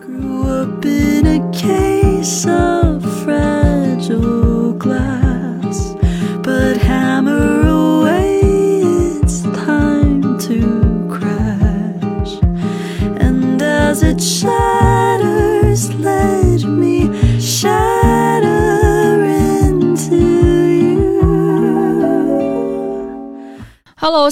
[0.00, 2.67] Grew up in a case of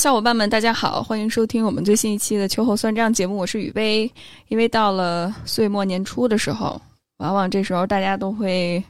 [0.06, 4.08] 小伙伴们，大家好，欢迎收听我们最新一期的秋后算账节目，我是雨薇。
[4.46, 6.80] 因为到了岁末年初的时候，
[7.16, 8.80] 往往这时候大家都会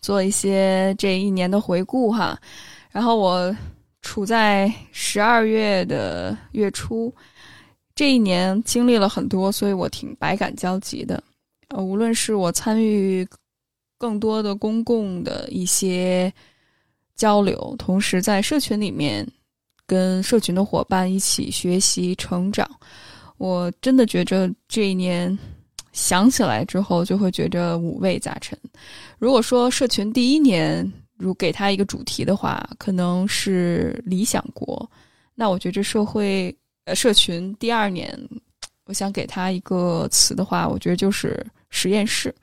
[0.00, 2.40] 做一些这一年的回顾哈。
[2.90, 3.54] 然后我
[4.00, 7.14] 处在十二月的月初，
[7.94, 11.22] 这一年经历了很多，所以我挺百感交集的。
[11.68, 13.28] 呃，无论是我参与
[13.98, 16.32] 更多的公共的一些
[17.14, 19.28] 交流，同时在社群里面。
[19.86, 22.68] 跟社群的伙伴一起学习成长，
[23.36, 25.36] 我真的觉着这一年
[25.92, 28.58] 想起来之后，就会觉着五味杂陈。
[29.18, 34.90] 如果说社群第一年，如给他一个主题的话，可能是理想国。
[35.34, 38.16] 那我觉着社会呃社群第二年，
[38.86, 42.34] 我想给他一个词的话，我觉得就是实验室。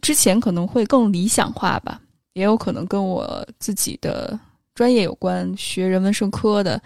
[0.00, 2.00] 之前可能会更理想化吧，
[2.32, 4.38] 也有可能跟我自己的。
[4.74, 6.82] 专业有关，学人文社科的，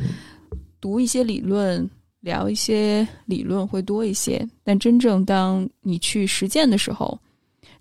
[0.80, 1.88] 读一些理论，
[2.20, 4.46] 聊一些理论会多一些。
[4.64, 7.16] 但真正当你去实践的时候，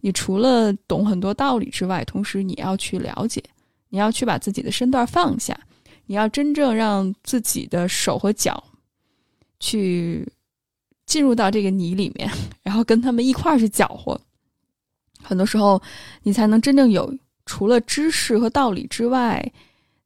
[0.02, 3.44] 你除了懂很多道理之外，同时你要去了解，
[3.90, 5.60] 你要去把自己的身段放下，
[6.06, 8.64] 你要真正让自己的手和脚
[9.60, 10.24] 去
[11.08, 12.30] 进入到这个泥里面，
[12.62, 14.20] 然后跟他们一块儿去搅和。
[15.24, 15.82] 很多时候，
[16.22, 17.12] 你才能真正有
[17.48, 19.52] 除了知识和道理之外。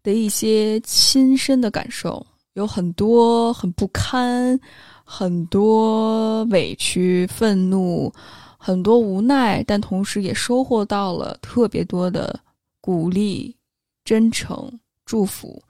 [0.01, 4.59] 的一些亲身的感受，有很多很不堪，
[5.03, 8.11] 很多委屈、愤怒，
[8.57, 12.39] 很多无奈，但同时也收获到了特别多的
[12.79, 13.55] 鼓励、
[14.05, 14.71] 真诚、
[15.05, 15.61] 祝福。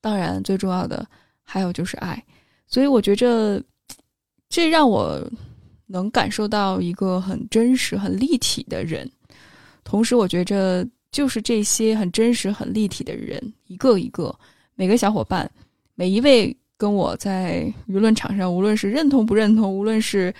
[0.00, 1.06] 当然，最重要的
[1.42, 2.22] 还有就是爱。
[2.66, 3.62] 所以，我觉着
[4.48, 5.20] 这让我
[5.86, 9.10] 能感受到一个很真实、很立体的人。
[9.82, 10.86] 同时，我觉着。
[11.14, 13.40] 就是这些很真实、很立体的人，
[13.74, 14.32] 一个一个，
[14.76, 15.50] 每个小伙伴，
[15.96, 20.32] 每一位跟我在舆论场上，无论是认同不认同，无论是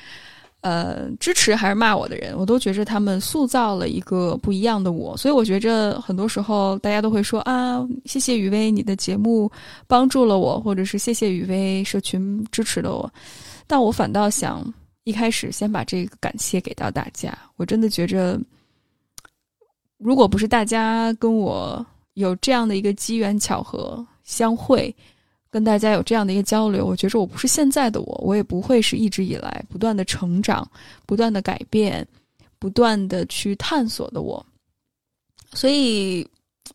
[0.60, 5.16] 呃支持还是骂我的人，我都觉着他们塑造了一个不一样的我。
[5.16, 9.50] 所以我觉着很多时候大家都会说啊，谢谢雨薇，你的节目
[9.88, 13.12] 帮助了我，或者是谢谢雨薇社群支持了我。
[13.66, 14.62] 但我反倒想
[15.02, 18.40] 一开始先把这个感谢给到大家，我真的觉着。
[19.96, 24.94] 如果不是大家跟我有这样的一个机缘巧合相会，
[25.50, 30.68] 跟大家有这样的一个交流，我觉着我不是现在的我，我也不会是一直以来不断的成长、
[31.06, 32.06] 不断的改变、
[32.58, 34.44] 不断的去探索的我。
[35.52, 36.26] 所以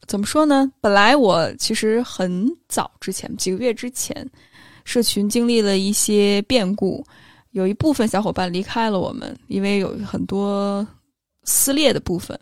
[0.07, 0.71] 怎么说呢？
[0.79, 4.29] 本来我其实很早之前，几个月之前，
[4.85, 7.03] 社群经历了一些变故，
[7.51, 10.87] 有一部分小伙伴离开了我们，因为有很多
[11.43, 12.39] 撕裂的部分。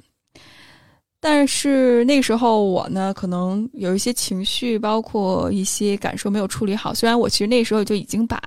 [1.19, 6.93] 但是那时候我呢，可能有一些情绪，包括一些感受没有处理好。
[6.93, 8.39] 虽然我其实那时候就已经把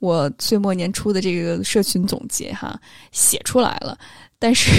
[0.00, 2.78] 我岁末年初的这个社群总结哈
[3.12, 3.96] 写出来了，
[4.40, 4.70] 但是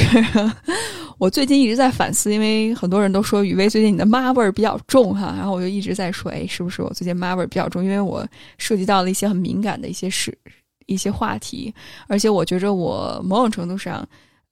[1.18, 7.82] 我最近一直在反思，因为很多人都说雨薇最近你的妈味儿比较重哈，然后我就一直在说，哎，是不是我最近妈味儿比较重？
[7.82, 8.28] 因为我
[8.58, 10.38] 涉及到了一些很敏感的一些事、
[10.86, 11.74] 一些话题，
[12.08, 14.06] 而且我觉着我某种程度上。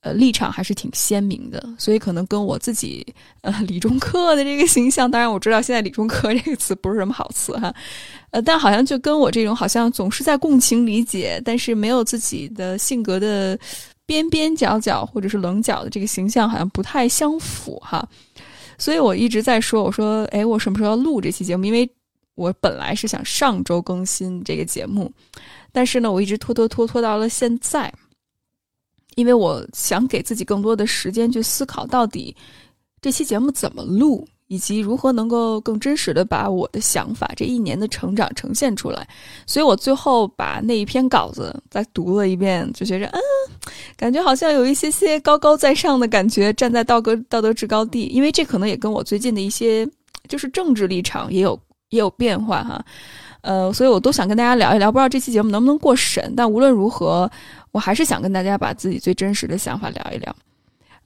[0.03, 3.05] 呃，立场还是挺鲜明的，所以可能跟我自己
[3.39, 7.73] 呃李中科的这个形象，当然我知道现在李中科 这个词不是什么好词哈，
[8.31, 13.57] 呃，但好像就跟我这种好像总是在共情理解，但是没有自己的性格的
[14.05, 18.05] 边边角角或者是棱角的这个形象，好像不太相符哈。
[18.77, 21.63] 所以我一直在说，我说，哎，我什么时候要录这期节目？
[21.63, 21.89] 因为
[22.35, 25.09] 我本来是想上周更新这个节目，
[25.71, 27.89] 但是呢，我一直拖拖拖拖到了现在。
[29.15, 32.35] 因为我想给自己更多的时间去思考，到底
[33.01, 39.07] 这期节目怎么录，以及如何能够更真实的把我的想法、这一年的成长呈现出来。
[39.45, 43.19] 所以我最后把那一篇稿子再读了一遍，就觉着，嗯，
[43.95, 48.05] 感觉好像有一些些高高在上的感觉，站在道德道德制高地。
[48.05, 49.87] 因为这可能也跟我最近的一些
[50.27, 51.59] 就是政治立场也有
[51.89, 52.83] 也有变化哈。
[53.41, 56.33] 呃，所以我都想跟大家聊一聊，不知道这期节目能不能过审。
[56.35, 57.29] 但无论如何。
[57.73, 60.33] 我还是想跟大家把自己最真实的想法聊一聊。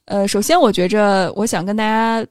[0.04, 2.24] 呃，首先，我觉着我想跟大家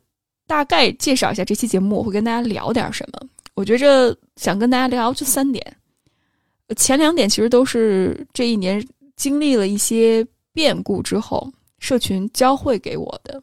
[0.46, 3.20] 大概介绍一下这期节目，我会跟大家聊点什么。
[3.56, 5.76] 我觉着想跟大家聊就三点，
[6.76, 8.86] 前两点其实都是这一年
[9.16, 13.42] 经历了一些变故之后，社群教会给我的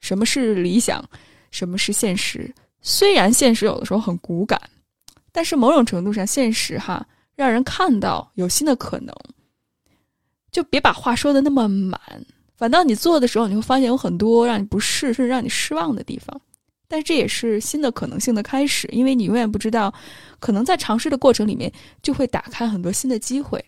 [0.00, 1.02] 什么是理想，
[1.50, 2.54] 什么是现实。
[2.82, 4.60] 虽然现实有的时候很骨感，
[5.32, 9.14] 但是某种程度上，现实哈让人看到有新的可能。
[10.54, 12.00] 就别把话说的那么满，
[12.56, 16.40] 反倒你做的时候，你会发现有很多让你不适，甚至让你失望的地方。
[16.86, 19.92] 但这也是新的可能性的开始，因为你永远不知道，
[20.38, 21.72] 可能在尝试的过程里面
[22.02, 23.62] 就会打开很多新的机会。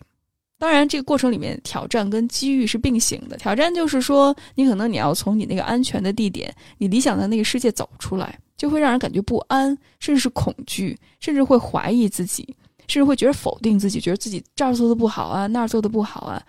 [0.57, 3.35] 当然，这个过程里面挑战跟机遇是并行的。
[3.35, 12.43] 挑战就是说，你可能你要从你那个安全的地点，你理想的那个世界走出来，就会让人感觉不安，甚至是恐惧，甚至会怀疑自己，
[12.87, 16.41] 甚至会觉得否定自己，觉得自己这儿做的不好啊，那儿做的不好啊。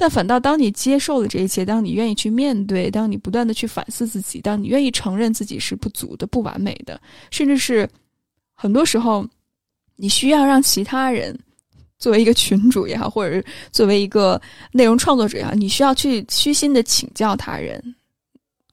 [0.00, 6.98] 但反倒，当你接受了这一切，当你愿意去面对，当你不断的去反思自己，当你愿意承认自己是不足的、不完美的，
[7.32, 7.86] 甚至是
[8.54, 9.26] 很多时候，
[9.96, 11.36] 你需要让其他人
[11.98, 14.40] 作为一个群主也好，或者是作为一个
[14.70, 17.82] 内容创作者也好，你需要去虚心的请教他人，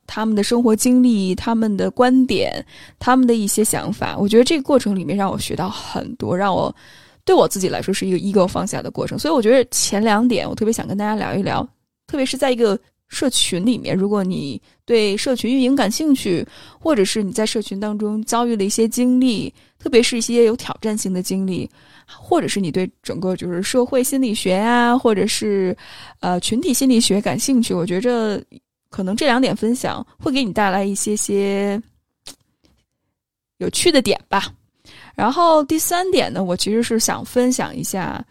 [0.05, 2.63] 他们的生活经历、他们的观点、
[2.99, 4.15] 他们的一些想法。
[4.15, 6.75] 我觉得这个过程里面让我学到很多，让我。
[7.25, 11.67] 对我自己来说是一个 ego 放下的过程，所以我觉得前两点我特别想跟大家聊一聊，
[12.05, 16.45] 特别是在一个社群里面，如果你对社群运营感兴趣，
[16.79, 21.69] 或者是你在社群当中遭遇了一些经历，特别是一些有挑战性的经历，
[22.07, 25.75] 或者是你对整个就是社会心理学呀，或者是
[26.19, 28.39] 呃群体心理学感兴趣，我觉着
[28.89, 31.81] 可能这两点分享会给你带来一些些
[33.57, 34.53] 有趣的点吧。
[35.15, 38.23] 然后第三点呢，我其实是想分享一下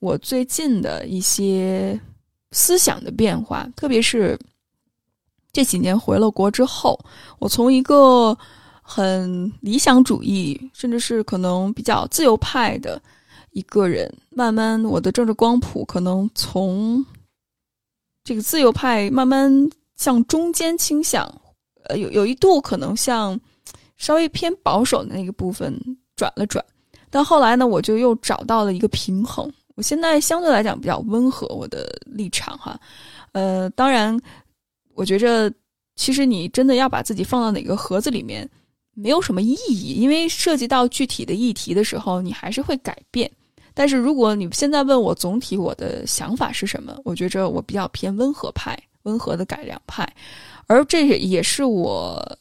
[0.00, 1.98] 我最近的一些
[2.50, 4.38] 思想的变化，特别是
[5.52, 6.98] 这几年回了国之后，
[7.38, 8.36] 我从一个
[8.82, 13.00] 很理想主义，甚至是可能比较自由派的
[13.52, 17.04] 一个人，慢慢我的政治光谱可能从
[18.24, 19.50] 这个自由派慢慢
[19.96, 21.32] 向中间倾向，
[21.84, 23.40] 呃，有有一度可能向
[23.96, 25.80] 稍微偏保守的那个部分。
[26.22, 26.64] 转了转，
[27.10, 29.52] 但后来呢，我就又找到了一个平衡。
[29.74, 32.78] 我现在相对来讲比较温和，我的立场哈。
[33.32, 34.16] 呃，当然，
[34.94, 35.52] 我觉着
[35.96, 38.48] 其实你真的要把自己放到哪个盒子里面，
[38.94, 43.28] 没有什么意义，因为涉及到具体的议题的时候，你还是会改变。
[43.74, 50.08] 但是如果你现在问我总体我的想法是什么，我觉着我比较偏温和派，温和的改良派，
[50.68, 52.38] 而这也是我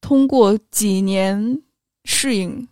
[0.00, 1.60] 通过几年
[2.04, 2.68] 适应。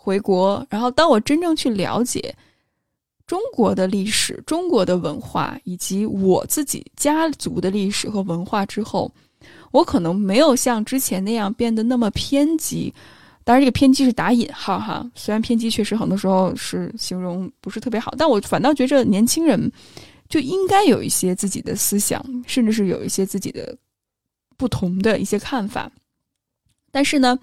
[0.00, 2.34] 回国，然后当我真正去了解
[3.26, 9.12] 中国的历史、中国的文化以及我自己家族的历史和文化之后，
[9.72, 12.94] 我可能没有像之前那样变得那么偏激。
[13.44, 19.70] 当然，这个偏激是打引号哈，虽然偏激确实很多时候是形容不是特别好，但我反倒觉着年轻人
[20.28, 23.76] 就应该有一些自己的思想，甚至是有一些自己的
[24.56, 25.90] 不同的一些看法。
[26.90, 27.38] 但是呢，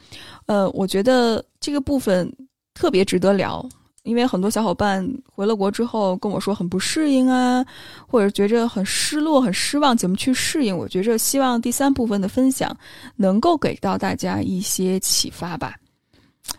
[0.46, 2.32] 呃，我觉得这个部分。
[2.78, 3.66] 特别值得聊，
[4.04, 7.66] 因为很多小伙伴回了国之后跟我说很不适应啊，
[8.06, 10.78] 或者觉着很失落、很失望，怎么去适应？
[10.78, 12.78] 我觉着希望第三部分的分享
[13.16, 15.78] 能够给到大家一些启发吧。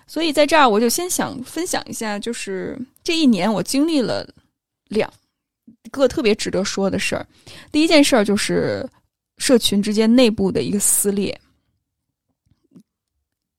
[0.06, 4.26] 所以在这儿，我就先想分享一下，就是这一年我经历了
[4.88, 5.12] 两
[5.90, 7.26] 个特别值得说的事儿。
[7.70, 8.88] 第一件事儿就是
[9.36, 11.38] 社群之间内部的一个撕裂，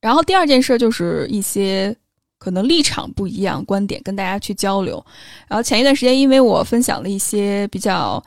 [0.02, 1.96] 然后第二件事就是一些。
[2.40, 5.04] 可能立场不一样，观点跟大家去交流。
[5.48, 8.24] 然后前一段时间，因为我分享了一些比较，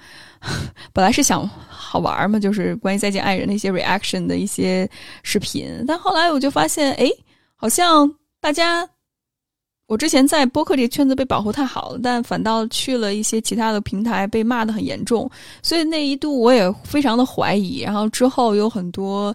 [0.93, 4.91] 本来是想好玩嘛，就是关于再见爱人的一些 reaction 的一些
[5.23, 7.09] 视频，但后来我就发现，哎，
[7.55, 8.87] 好像大家，
[9.87, 15.31] 我之前在播客这个圈子被保护太好了，但反倒去了一些其他的平台被骂的很严重，
[15.63, 17.83] 所以那一度我也非常的怀疑。
[17.83, 19.33] 然后之后有很多。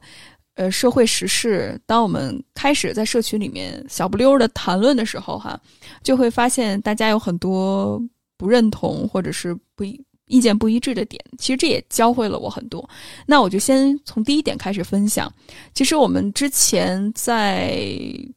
[0.56, 5.60] 呃，社会时事，当我们开始在社群里面小不溜的谈论的时候，哈，
[6.02, 8.02] 就会发现大家有很多
[8.38, 9.84] 不认同或者是不
[10.28, 11.22] 意见不一致的点。
[11.38, 12.90] 其实这也教会了我很多。
[13.26, 15.30] 那我就先从第一点开始分享。
[15.74, 17.78] 其实我们之前在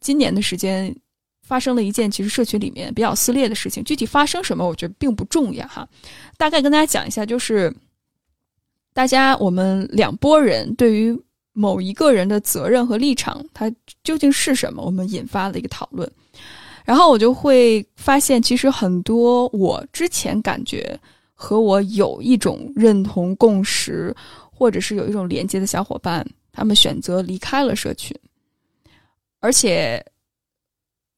[0.00, 0.92] 今年的时间
[1.42, 3.84] 发生了一件其实社群里面比较撕裂的事情。
[3.84, 5.88] 具体发生什么，我觉得并不重要哈。
[6.36, 7.72] 大概跟大家讲一下，就是
[8.92, 11.16] 大家我们两拨人对于。
[11.52, 13.72] 某一个人的责任和立场，它
[14.04, 14.82] 究竟是什么？
[14.82, 16.10] 我们引发了一个讨论，
[16.84, 20.98] 然后我就会发现，其实很多我之前感觉
[21.34, 24.14] 和我有一种认同共识，
[24.50, 28.16] 或者是有一种连接的小伙伴，他们选择离开了社群，
[29.40, 30.04] 而且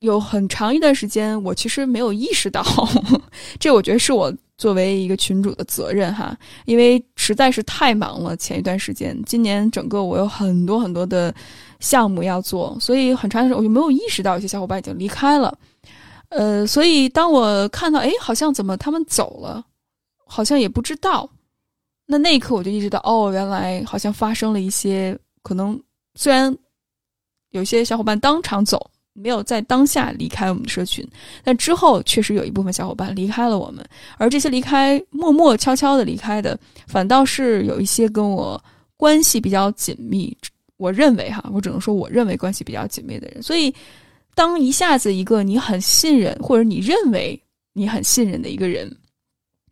[0.01, 2.65] 有很长一段时间，我其实没有意识到，
[3.61, 8.35] 这我觉得是我作为一个群主的责任哈，因为实在是太忙了。
[8.35, 11.35] 前一段时间，今年整个我有很多很多的
[11.81, 15.57] 项目要做，所以很长时间我就没有意识到有些小伙伴已经离开了。
[16.31, 19.63] 呃，所以当我看到，哎，好像怎么他们走了，
[20.25, 21.29] 好像也不知道，
[22.07, 25.79] 那那一刻我就意识到，哦，原来好像发生了一些可能，
[26.15, 26.57] 虽然
[27.51, 28.91] 有些小伙伴当场走。
[29.21, 31.07] 没有在当下离开我们的社群，
[31.45, 33.85] 但之后确实有一部分小伙伴离开了我们，
[34.17, 38.63] 而这些离开默默悄悄的离开的，反倒是有一些跟我
[38.97, 40.35] 关系比较紧密，
[40.79, 43.43] 我认为哈，我只能说我认为关系比较紧密的人。
[43.43, 43.75] 所以，
[44.35, 47.39] 当一下子一个你很信任或者你认为
[47.75, 48.91] 你很信任的一个人，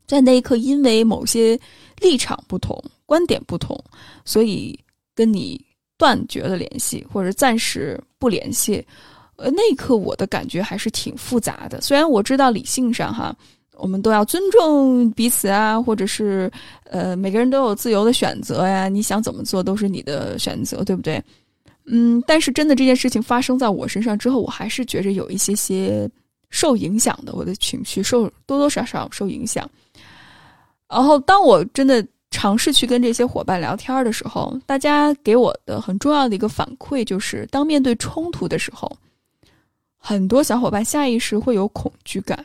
[0.06, 1.58] 在那一刻因为某些
[2.00, 3.82] 立场不同、观点不同，
[4.24, 4.78] 所以
[5.14, 5.58] 跟你
[5.96, 8.84] 断绝了联系，或者暂时不联系。
[9.38, 11.80] 呃，那一刻我的感觉还是挺复杂的。
[11.80, 13.32] 虽然我知道理性上哈，
[13.76, 16.50] 我们都要尊重彼此啊，或者是
[16.90, 21.22] 呃，每个人都有自由的选择呀，你想怎么做都是你的选择，对不对？
[21.86, 26.10] 嗯，但是真的这件事情发生在我身上之后，我还是觉着有一些些
[26.50, 29.70] 受影响的，我的情绪受多多少少受影响。
[30.88, 38.90] 然后当我真的尝试去跟这些伙伴聊天的时候，大家给我的很重要的一个反馈就是，当面对冲突的时候。
[40.08, 42.42] 很多小伙伴下意识会有恐惧感，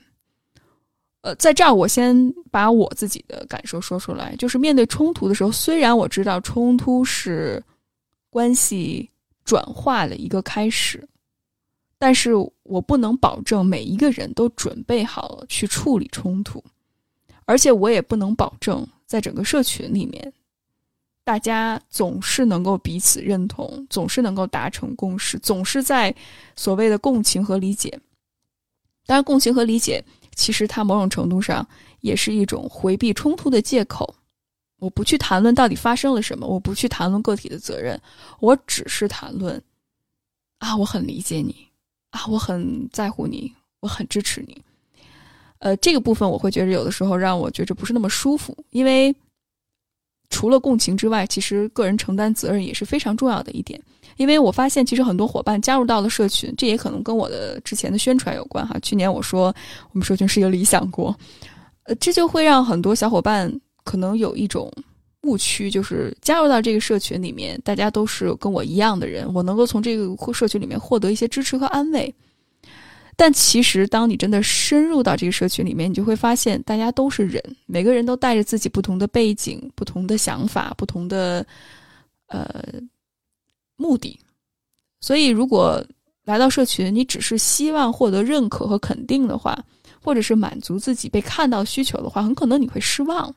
[1.22, 2.14] 呃，在这儿我先
[2.52, 7.64] 把我自己的感受说出来，就是面对冲突的时候，虽然我知道冲突是
[8.30, 9.10] 关系
[9.46, 11.08] 转化的一个开始，
[11.98, 12.32] 但是
[12.64, 16.62] 我不能保证每一个人都准备好了去处理冲突，
[17.46, 20.34] 而且我也不能保证在整个社群里面。
[21.26, 26.14] 大家总是能够彼此认同，总是能够达成共识，总是在
[26.56, 27.90] 所谓的共情和理解。
[29.06, 30.04] 当然，共情和理解
[30.36, 31.66] 其实它某种程度上
[32.02, 34.14] 也是一种回避冲突的借口。
[34.80, 37.98] 我不去谈论到底发生了什么，我不去谈论个体的责任，
[38.42, 39.62] 我只是谈论
[40.60, 41.56] 啊，我很理解你
[42.10, 44.62] 啊，我很在乎你，我很支持你。
[45.60, 49.16] 呃，这个部分我会觉得有的时候让我觉着不是那么舒服，因为。
[50.34, 53.80] 除了共情之外，其实个人承担责任也是非常重要的一点。
[54.18, 58.76] 因为我发现，其实很多伙伴加入到了社群，这也可能跟我的之前的宣传有关哈。
[58.82, 59.54] 去年我说
[59.92, 61.16] 我们社群是一个理想国，
[61.84, 63.52] 呃，这就会让很多小伙伴
[63.84, 64.72] 可能有一种
[65.22, 72.14] 误区，就是加入到这个社群里面，大家都是跟我一样的人，我能够从这个社群里面获得一些支持和安慰。
[73.16, 81.46] 但其实，当你真的深入到这个社群里面，你就会发现，大家都是人，每个人都带着自己不同的背景、不同的想法、不同的
[82.28, 82.64] 呃
[83.76, 84.20] 目的。
[85.00, 85.86] 所以，如果
[86.26, 89.58] 来到社群，你只是希望获得认可和肯定的话，
[90.02, 93.34] 或者是满足自己被看到需求的话，很可能你会失望。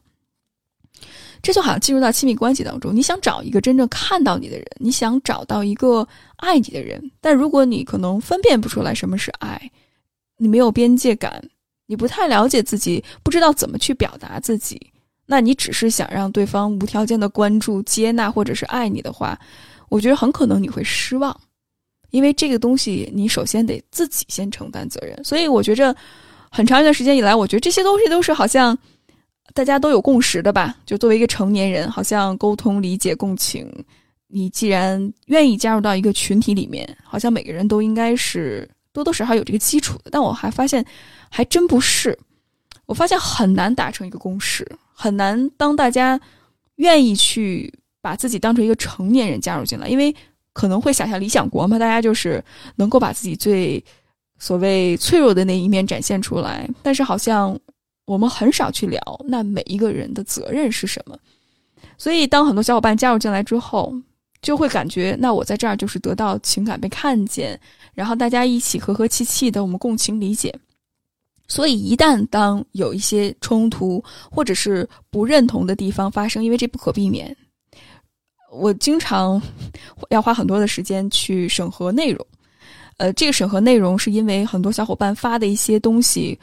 [1.43, 9.71] 这就好像进入到亲密关系当中，你想找一个真正看到你的人，你想找到一个爱你的人，但如果你可能分辨不出来什么是爱，
[10.37, 11.43] 你没有边界感，
[11.87, 14.81] 你不太了解自己，不知道怎么去表达自己，
[15.26, 19.38] 那你只是想让对方无条件的关注、接纳或者是爱你的话，
[19.88, 21.38] 我觉得很可能你会失望，
[22.11, 25.23] 因为这个东西你首先得自己先承担责任。
[25.23, 25.95] 所以我觉着，
[26.50, 28.76] 很长一段时间以来，我觉得这些东西都是好像。
[29.56, 30.76] 大家都有共识的吧？
[30.84, 33.66] 就作为一个成年人，好像沟通、理解、共情。
[34.26, 40.10] 你既然愿意加入到一个群体里面，好像每个人都应该是多多少少有这个基础的。
[40.10, 40.84] 但我还发现，
[41.30, 42.18] 还真不是。
[42.84, 46.20] 我发现很难达成一个共识，很难当大家
[46.75, 47.72] 愿意去
[48.02, 50.14] 把自己当成一个成年人加入进来，因为
[50.52, 52.44] 可能会想象理想国嘛，大家就是
[52.75, 53.82] 能够把自己最
[54.38, 57.58] 所谓脆弱的那一面展现出来，但是好像。
[58.06, 61.18] 我们很少去聊那每一个人的责任是什么，
[61.98, 63.92] 所以当很多小伙伴加入进来之后，
[64.40, 67.60] 就会感觉那我在这儿就是得到情感被看见，
[67.94, 70.54] 然后大家一起和和气气的，我们共情理解。
[71.48, 77.36] 所以一旦当有一些冲突或者是不认同的地方发生，因为这不可避免，
[78.52, 79.40] 我经常
[80.10, 82.25] 要花很多的时间去审核内容。
[82.98, 86.38] 呃，这个审核内容是因为很多小伙伴发的一些东西。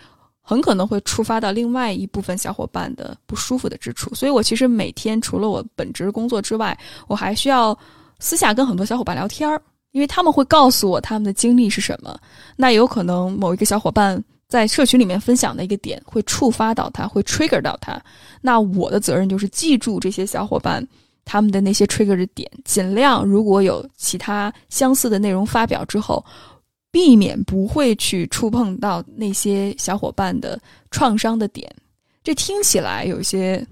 [0.46, 7.76] 很可能会触发到另外一部分小伙伴的不舒服的之处，所以我其实每天除了我本职工作之外，我还需要
[8.20, 9.60] 私下跟很多小伙伴聊天儿，
[9.92, 12.20] 因为他们会告诉我他们的经历是什么。
[12.58, 17.98] 那有可能某一个小伙伴在社群里面分享的一个点会触发到他，会 trigger 到他。
[18.42, 20.86] 那我的责任就是记住这些小伙伴
[21.24, 26.24] 他们的那些 trigger 的点，尽量如果有其他相似的内容发表之后。
[26.94, 30.58] 避免不会去触碰到那些小伙伴的
[30.92, 31.70] 创伤的点。
[32.24, 33.68] 这听起来有些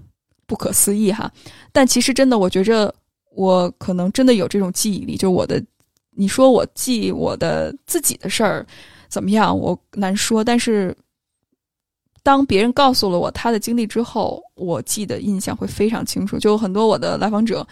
[0.46, 1.32] 不可思议哈，
[1.72, 2.92] 但其实真的，我觉着
[3.34, 5.64] 我可能真的有这种记忆力，就我的，
[6.10, 8.66] 你说我记我的自己的事儿
[9.08, 10.94] 怎么样，我难说，但是。
[12.24, 16.38] 当别人告诉了我他的经历之后，我记得印象会非常清楚。
[16.38, 17.66] 就很多我的来访者，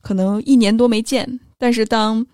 [0.00, 2.24] 可能一年多没见，但是当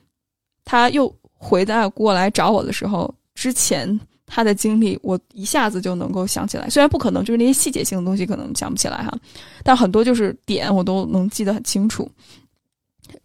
[0.66, 1.10] 他又
[1.42, 6.70] 回到过来找我的时候，之前他的经历，我一下子就能够想起来。
[6.70, 9.12] 虽然不可能，就是那些细节性的东西可能想不起来哈，
[9.64, 12.08] 但很多就是点我都能记得很清楚。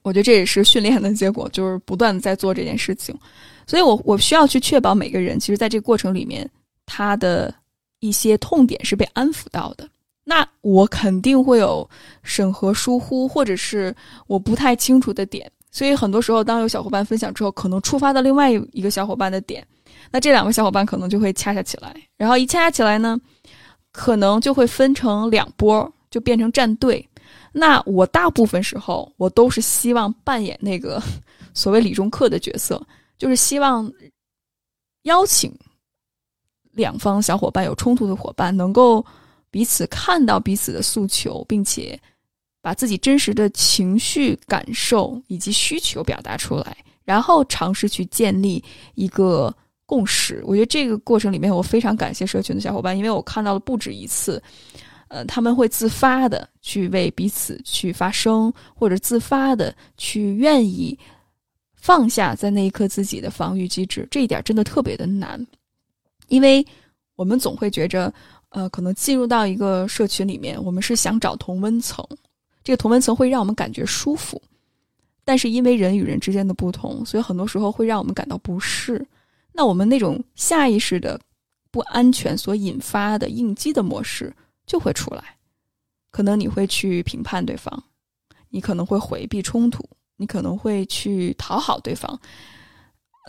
[0.02, 3.16] 我觉得这也是训练的结果，就是不断的在做这件事情。
[3.66, 6.50] 所以我我需要去确保每个人，其实在这个过程里面，
[6.86, 7.54] 他的。
[8.00, 9.90] 一些痛点是被安抚到的，
[10.24, 11.90] 那我肯定会有
[12.22, 13.94] 审核疏忽，或者是
[14.28, 15.52] 我不太清楚的点。
[15.78, 19.64] 所以很多时候，当有小伙伴分享之后，可能触发到另外一个小伙伴的点，
[20.10, 23.16] 那这两个小伙伴可能就会掐掐起来，然后一掐掐起来呢，
[23.92, 27.08] 可能就会分成两波，就变成战队。
[27.52, 31.00] 那我大部分时候，我都是希望扮演那个
[31.54, 32.82] 所谓理中客的角色，
[33.20, 33.88] 就是希望
[35.04, 35.56] 邀请。
[36.72, 39.06] 两方小伙伴有冲突的伙伴，能够
[39.50, 42.00] 彼此看到彼此的诉求，并且
[42.62, 48.64] 把自己真实的情绪感受以及需求表达出来，然后尝试去建立
[48.96, 49.54] 一个
[49.86, 50.42] 共识。
[50.46, 54.42] 我觉得这个过程里面，我非常感谢社群的小伙伴，因为我看到了不止一次，
[55.08, 60.98] 呃，他们会自发的去为彼此去发声，或者自发的去愿意
[61.74, 64.06] 放下在那一刻自己的防御机制。
[64.12, 65.46] 这一点真的特别的难。
[66.28, 66.66] 因为
[67.16, 68.14] 我们总会觉着，
[68.50, 72.06] 呃，可能进入到一个社群里面，我们是想找同温层，
[72.68, 74.42] 这个同温层会让我们感觉舒服。
[75.24, 79.08] 但是因为人与人之间的不同，所以很多时候会让我们感到不适。
[79.54, 81.18] 那我们那种下意识的
[81.72, 85.38] 不安全所引发的应激的模式就会出来，
[86.12, 87.82] 可能你会去评判对方，
[88.50, 89.82] 你可能会回避冲突，
[90.18, 92.20] 你可能会去讨好对方，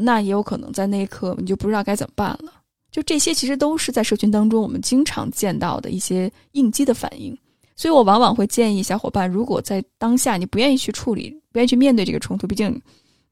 [0.01, 2.53] 那也有可能在那一刻你就不知道该怎么办了。
[2.91, 7.39] 就这些，其实都是在社群当中我们经常见到的一些应激的反应，
[7.79, 12.79] 所以我往往会建议小伙伴，如果在当下你不愿意去处理、不愿意去面对这个冲突，毕竟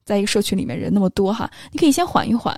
[0.04, 2.56] 在一个社群里面人那么多哈，你可以先缓一缓，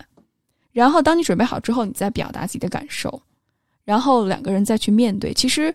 [0.70, 3.20] 然后当你准备好之后，你再表达自己的感受，
[3.86, 5.32] 然后两个人再去面对。
[5.32, 5.74] 其实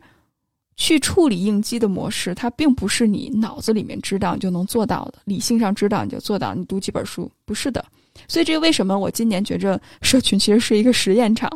[0.77, 7.83] 去处理应激的模式，它并不是你脑子里面知道你就能做到的，理性上知道你就做到，你读几本书不是的。
[8.27, 11.49] 所以，这个为什么我今年觉着社群其实是一个实验场，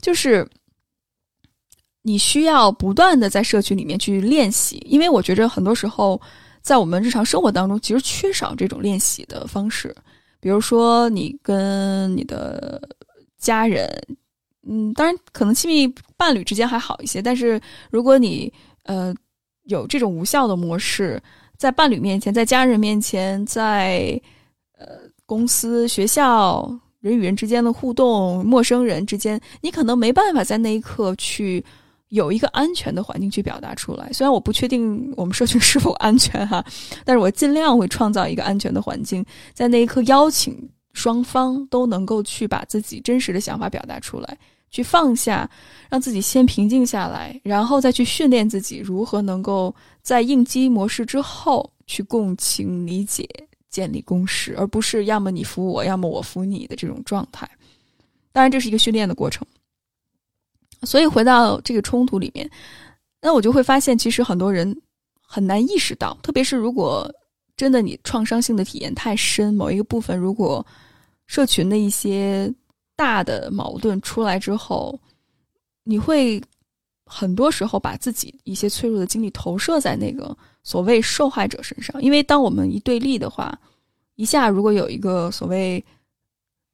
[0.00, 0.48] 就是
[2.02, 6.20] 你需要不断的在社群里面去练习，因为我觉着很多时候
[6.60, 9.94] 在我们日常生活当中，其实缺少这种练习的方式。
[10.40, 12.82] 比如说，你跟你的
[13.38, 13.88] 家人，
[14.68, 17.60] 嗯，当然可能亲密伴侣之间还好一些，但是
[17.90, 18.52] 如果你
[18.84, 19.14] 呃
[19.64, 21.22] 有这种无效的模式，
[21.56, 24.20] 在伴侣面前，在家人面前，在
[24.78, 25.10] 呃。
[25.24, 26.68] 公司、学校
[27.00, 31.64] 人与人之间的互动，陌生人之间，你可能没办法在那一刻去
[32.12, 34.10] 有一个安全的环境去表达出来。
[34.12, 36.64] 虽然我不确定我们社群是否安全哈，
[37.04, 44.38] 但是我尽量会创造一个安全的环境，在那一刻邀请双方都能够去把自己真实的想法表达出来，
[44.70, 45.48] 去放下，
[45.88, 53.28] 让自己先平静下来，然后再去训练自己如何能够在应激模式之后去共情理解。
[53.70, 57.48] 建立共识，而不是要么你服我，要么我服你的这种状态。
[58.30, 59.46] 当然，这是一个训练的过程。
[60.82, 62.48] 所以回到这个冲突里面，
[63.20, 64.76] 那我就会发现，其实很多人
[65.20, 67.10] 很难意识到，特别是如果
[67.56, 70.64] 真的你创伤性的体验太深，某一个部分如果
[71.26, 72.52] 社群的一些
[72.96, 74.98] 大的矛盾出来之后，
[75.84, 76.42] 你会
[77.06, 80.36] 很多时候把自己一些脆弱的经历投射在那个。
[80.64, 83.52] 所谓受害者身上，因为当我们一对立的话，
[84.14, 85.84] 一下如果有一个所谓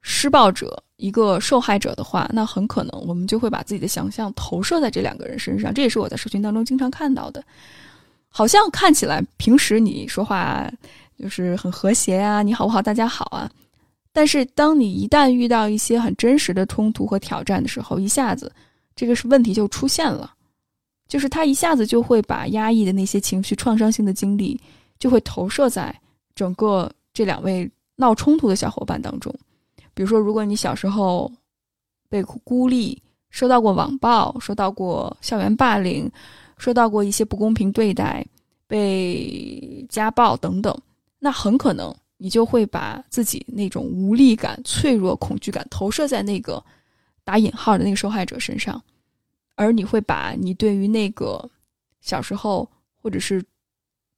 [0.01, 5.73] 施暴者、一个受害者的话，那很可能我们就会把自己的想象投射在这两个人身上。
[5.75, 7.43] 这也是我在社群当中经常看到的。
[8.29, 10.71] 好像看起来平时你说话
[11.19, 13.51] 就是很和谐啊，你好不好，大家好啊。
[14.13, 18.53] 但是当你一旦遇到一些很真实的冲突和挑战的时候，一下子
[18.95, 20.35] 这个是问题就出现了。
[21.09, 24.61] 就是他一下子就会把压抑的那些情绪、创伤性的经历，
[24.99, 25.95] 就会投射在
[26.35, 29.35] 整个这两位闹冲突的小伙伴当中。
[29.99, 31.29] 比如说，如果你小时候
[32.09, 36.09] 被孤立、受到过网暴、受到过校园霸凌、
[36.57, 38.25] 受到过一些不公平对待、
[38.69, 40.73] 被家暴等等，
[41.19, 46.65] 那很可能你就会把自己那种无力感、脆弱、恐惧感投射在那个
[47.25, 48.81] 打引号的那个受害者身上，
[49.57, 51.51] 而你会把你对于那个
[52.03, 53.45] 小时候或者是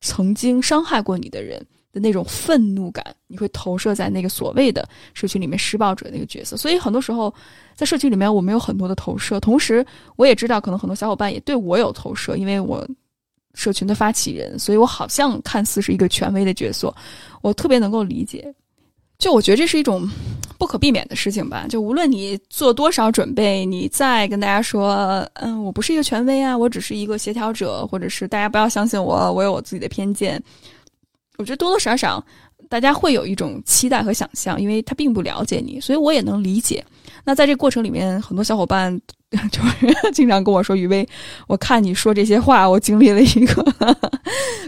[0.02, 6.56] 曾经伤害过你的人的那种愤怒感，你会投射在那个所谓的社区里面施暴者那个角色。
[6.56, 7.32] 所以很多时候
[7.74, 9.84] 在社区里面，我们有很多的投射，同时
[10.16, 12.86] 我也知道，可能很多小伙伴也对我有投射，因为我。
[13.54, 16.94] 社群的发起人，所以我好像看似是一个权威的角色，
[17.42, 18.54] 我特别能够理解。
[19.18, 20.08] 就我觉得这是一种
[20.56, 21.66] 不可避免的事情吧。
[21.68, 30.40] 就无论你做多少准备，你再跟大家说，嗯，我不是一个权威啊，我只是一个协调者，或者是大家不要相信我，我有我自己的偏见。
[31.40, 32.24] 我觉得多多少少
[32.68, 36.84] 大家会有一种期待和想象，因为他并不了解你，所以我也能理解。
[37.24, 39.00] 那在这个过程里面，很多小伙伴。
[39.52, 41.08] 就是经常跟我说：“雨薇，
[41.46, 43.64] 我看你说这些话，我经历了一个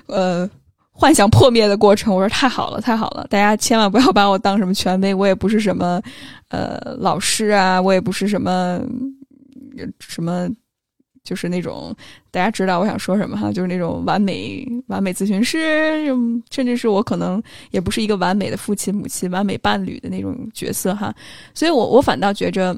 [0.06, 0.48] 呃
[0.92, 3.26] 幻想破灭的过程。”我说：“太好了，太好了！
[3.28, 6.00] 大家千万不要把我当什么权威，我也不是什么
[6.50, 8.80] 呃老师啊，我也不是什么
[9.98, 10.48] 什么，
[11.24, 11.94] 就是那种
[12.30, 16.06] 大家知道我想说什么哈，就是那种完美完美咨询师，
[16.50, 21.14] 甚至是我可能也不是一个完美的父亲、母亲、完美伴侣的那种角色哈。
[21.54, 22.76] 所以我我反倒觉着。”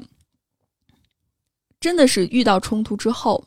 [1.81, 3.43] 真的是遇到冲突之后，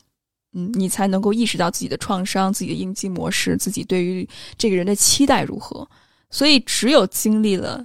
[0.52, 5.88] 嗯，你才能够意识到自己的创伤、自己的应激模式、自己对于这个人的期待如何。
[6.30, 7.84] 所以，只有经历了，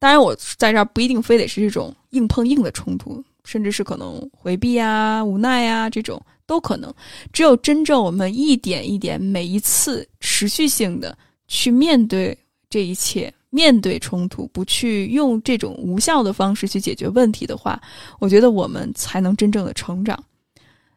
[0.00, 6.92] 当然我在这儿不一定非得是这种硬碰硬的冲突，甚至是可能回避啊、无奈啊这种都可能。
[7.32, 11.16] 只有真正我们一点一点、每一次持续性的
[11.48, 12.36] 去面对
[12.68, 13.32] 这一切。
[13.54, 17.78] 面对冲突，不去用这种无效的方式去解决问题的话，
[18.18, 20.18] 我觉得我们才能真正的成长。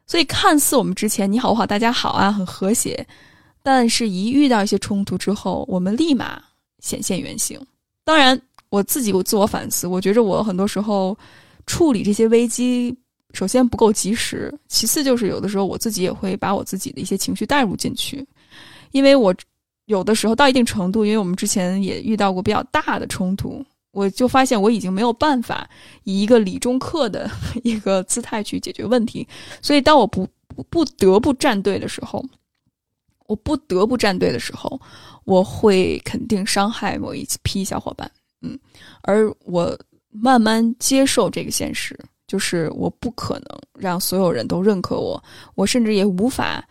[0.06, 3.06] 所以，看似我们之前你好我好大家好啊，很和谐，
[3.62, 6.42] 但是一遇到一些冲突之后，我们立马
[6.78, 7.60] 显现原形。
[8.06, 11.14] 当然，我自己我自我反思，我觉着我很多时候
[11.66, 12.96] 处理这些危机，
[13.36, 18.26] 首先不够及时，其次就是有的时候我自己也会把我自己的一些情绪带入进去，
[18.92, 19.34] 因为我。
[19.88, 25.70] 有的时候到一定程度，因为我们之前也遇到过比较大的冲突，我就发现我已经没有办法
[26.02, 27.30] 以一个理中客的
[27.62, 29.24] 一个姿态去解决问题。
[29.62, 30.28] 所以，当我不
[30.70, 32.20] 不得不站队的时候，
[33.28, 34.80] 我不得不站队的时候，
[35.22, 38.10] 我会肯定伤害某一批小伙伴。
[38.42, 38.58] 嗯，
[39.02, 39.78] 而我
[40.10, 41.96] 慢慢接受这个现实，
[42.26, 45.22] 就是我不可能让所有人都认可我，
[45.54, 46.66] 我甚至也无法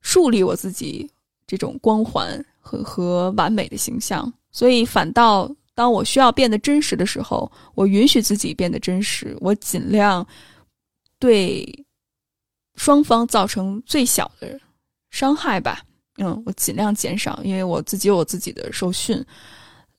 [0.00, 1.10] 树立我自己
[1.46, 2.44] 这种光环。
[2.62, 10.24] 和和完美的形象，所以反倒当我需要变得真实的时候，我允许自己变得真实，我尽量
[11.18, 11.66] 对
[12.74, 14.60] 双方造成最小的
[15.08, 15.82] 伤害吧。
[16.18, 19.24] 嗯，我尽量减少，因为我自己有我自己的受训，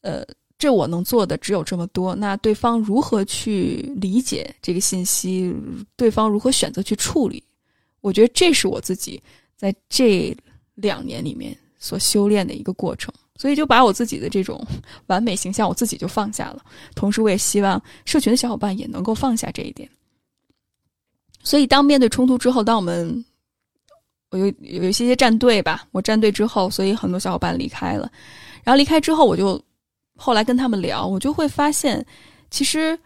[0.02, 0.24] 呃，
[0.62, 2.16] 这我能做的只有这么多。
[2.16, 5.52] 那对方如何去理解这个信息？
[5.96, 7.44] 对方如何选择去处理？
[8.00, 9.22] 我觉得这是我自己
[9.58, 10.38] 在这
[10.76, 11.58] 两年里面。
[11.84, 14.64] 所修炼的一个过程，所以就把我自己的这种
[15.08, 16.64] 完美形象，我自己就放下了。
[16.94, 19.90] 同时，我也希望社群的小伙伴也能够放下这一点。
[21.42, 23.26] 所以，当面对冲突之后，当我们
[24.30, 28.12] 我有有一些些站队吧，我站队之后，所以很多小伙伴离开了。
[28.64, 29.60] 然后离开之后，我就
[30.18, 32.06] 后来跟他们聊，我就会发现，
[32.50, 32.98] 其实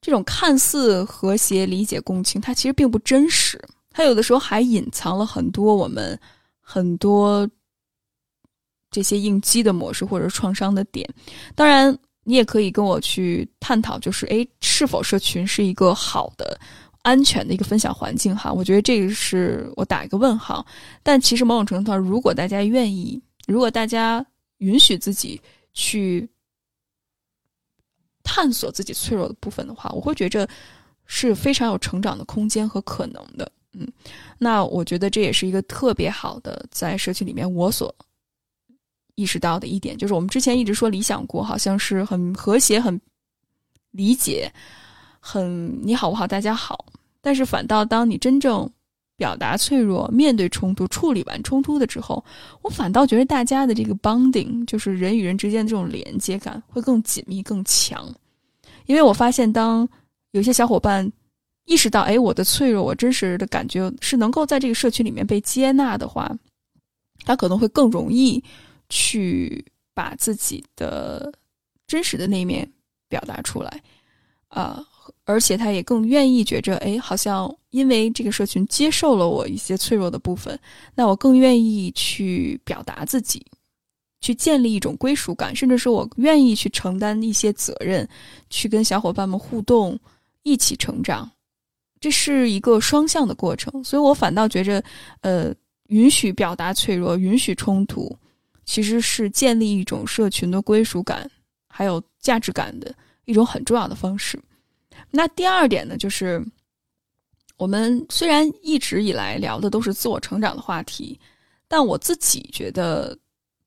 [0.00, 3.60] 这种看似和谐、理解、共情，它其实并不真实。
[3.90, 6.18] 它有的时候还隐藏了很多我们
[6.60, 7.48] 很多。
[8.92, 11.08] 这些应激的模式或者创伤的点，
[11.54, 16.58] 当然你也可以跟我去探讨，就是诶，是否社群是一个好的、
[17.02, 18.34] 安全的一个分享环境？
[18.34, 20.66] 哈，我觉得这个是我打一个问号。
[21.04, 24.26] 但其实某种程度上，如果大家愿意，如果大家
[24.58, 25.40] 允许自己
[25.72, 26.28] 去
[28.22, 30.48] 探索自己脆弱的部分的话，我会觉着
[31.06, 33.50] 是非常有成长的空间和可能的。
[33.72, 33.86] 嗯，
[34.38, 37.94] 那我觉得这也是一个特别好的在社区里面我所。
[39.16, 42.98] 意识到的一点就是，我们之前一直说理想国好像是很和谐、很
[43.90, 44.50] 理解、
[45.20, 46.86] 很你好我好大家好，
[47.20, 48.70] 但是反倒当你真正
[49.20, 52.24] 表达脆弱、面对冲突、处理完冲突的之后，
[52.62, 58.08] 我反倒觉得大家的这个 bonding，就是人与人之间的这种连接感会更紧密、更强。
[58.86, 59.86] 因为我发现，当
[60.30, 61.06] 有些小伙伴
[61.66, 66.34] 意识到，哎，我的脆弱，我真实的感觉是能够在这个社区里面被接纳的话，
[67.26, 68.42] 他可能会更容易。
[68.92, 71.32] 去把自己的
[71.86, 72.68] 真实的那一面
[73.08, 73.80] 表达出来，
[74.50, 74.84] 啊，
[75.24, 80.58] 而且他也更愿意觉着，哎，好像因为这个社群接受了我一些脆弱的部分，
[80.94, 83.44] 那我更愿意去表达自己，
[84.20, 88.06] 去建立一种归属感，甚至是我愿意去承担一些责任，
[88.50, 89.98] 去跟小伙伴们互动，
[90.42, 91.30] 一起成长。
[92.00, 94.82] 这是一个双向的过程，所以我反倒觉着，
[95.20, 95.54] 呃，
[95.88, 98.16] 允许表达脆弱，允许冲突，
[98.64, 101.30] 其实是建立一种社群的归属感，
[101.68, 102.92] 还有价值感的
[103.24, 104.40] 一种很重要的方式。
[105.10, 106.44] 那第二点呢，就是
[107.56, 111.18] 我们虽然一直以来聊的都是自我成长的话题，
[111.68, 113.16] 但我自己觉得。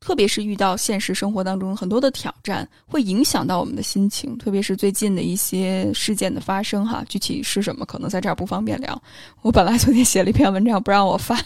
[0.05, 4.37] 特别是遇到现实生活当中很多的挑战，会影响到我们的心情。
[4.37, 9.01] 特别是最近的一些事件的发生，哈，具体是什么，可能在这儿不方便聊。
[9.41, 11.39] 我本来昨天写了一篇文章，不让我发，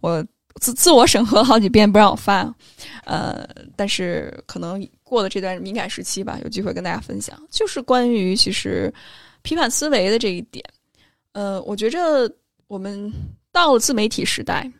[0.00, 0.24] 我
[0.60, 2.54] 自自我审核好几遍，不让我发。
[3.06, 8.92] 呃，但是可能过了这段敏感时期吧，有机会跟大家分享，就是关于其实
[9.42, 10.64] 批判思维的这一点。
[11.32, 12.32] 呃，我觉着
[12.68, 13.12] 我们
[13.52, 14.70] 到了自媒体时代，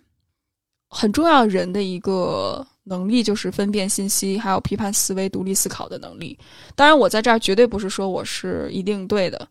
[0.88, 2.66] 很重要人的一个。
[2.82, 6.36] 能力就是分辨信息，还有批判思维、独立思考的能力。
[6.74, 9.46] 当然，我在这儿绝对不是说我是一定对的。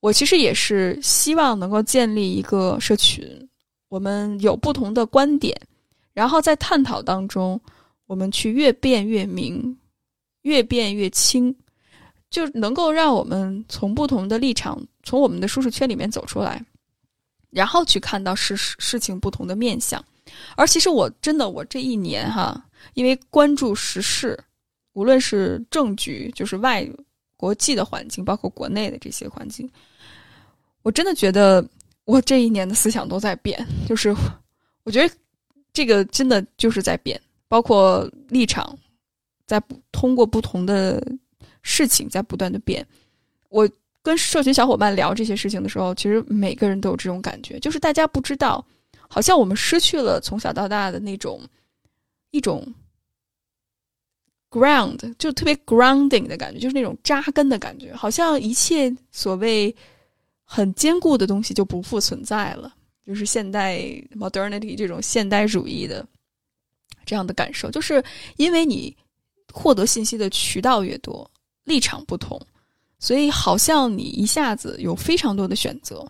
[0.00, 3.28] 我其实也是希望能够建立一个社群，
[3.90, 5.54] 我们有不同的观点，
[6.14, 7.60] 然后在探讨当中，
[8.06, 9.76] 我们去越辩越明，
[10.48, 11.54] 越变越轻，
[12.30, 16.64] 就能够让我们从不同的立场，从我们的舒适圈里面走出来，
[17.50, 20.02] 然后去看到事事情不同的面相。
[20.56, 22.64] 而其实我真的，我这一年哈。
[22.94, 24.38] 因为关注时事，
[24.92, 26.88] 无论是政局，就是外
[27.36, 29.68] 国际的环境，包括国内的这些环境，
[30.82, 31.64] 我真的觉得
[32.04, 33.66] 我这一年的思想都在变。
[33.88, 34.14] 就是
[34.84, 35.12] 我觉得
[35.72, 38.78] 这个真的就是在变，包括立场
[39.48, 41.04] 在通过不同的
[41.62, 42.86] 事情在不断的变。
[43.48, 43.68] 我
[44.00, 48.64] 跟社群小伙伴聊这些事情的时候，其实每个人都有这种感觉，就是大家不知道，
[49.08, 51.42] 好像我们失去了从小到大的那种。
[52.30, 52.62] 一种
[54.50, 59.74] ground 就特别 grounding 的感觉，就是那种扎根的感觉，好像一切所谓
[60.44, 62.74] 很坚固的东西就不复存在了，
[63.06, 63.78] 就是现代
[64.14, 66.06] modernity 这种现代主义的
[67.06, 68.04] 这样的感受，就是
[68.36, 68.94] 因为你
[69.52, 71.30] 获得信息的渠道越多，
[71.64, 72.40] 立场不同，
[72.98, 76.06] 所以好像你一下子有非常多的选择。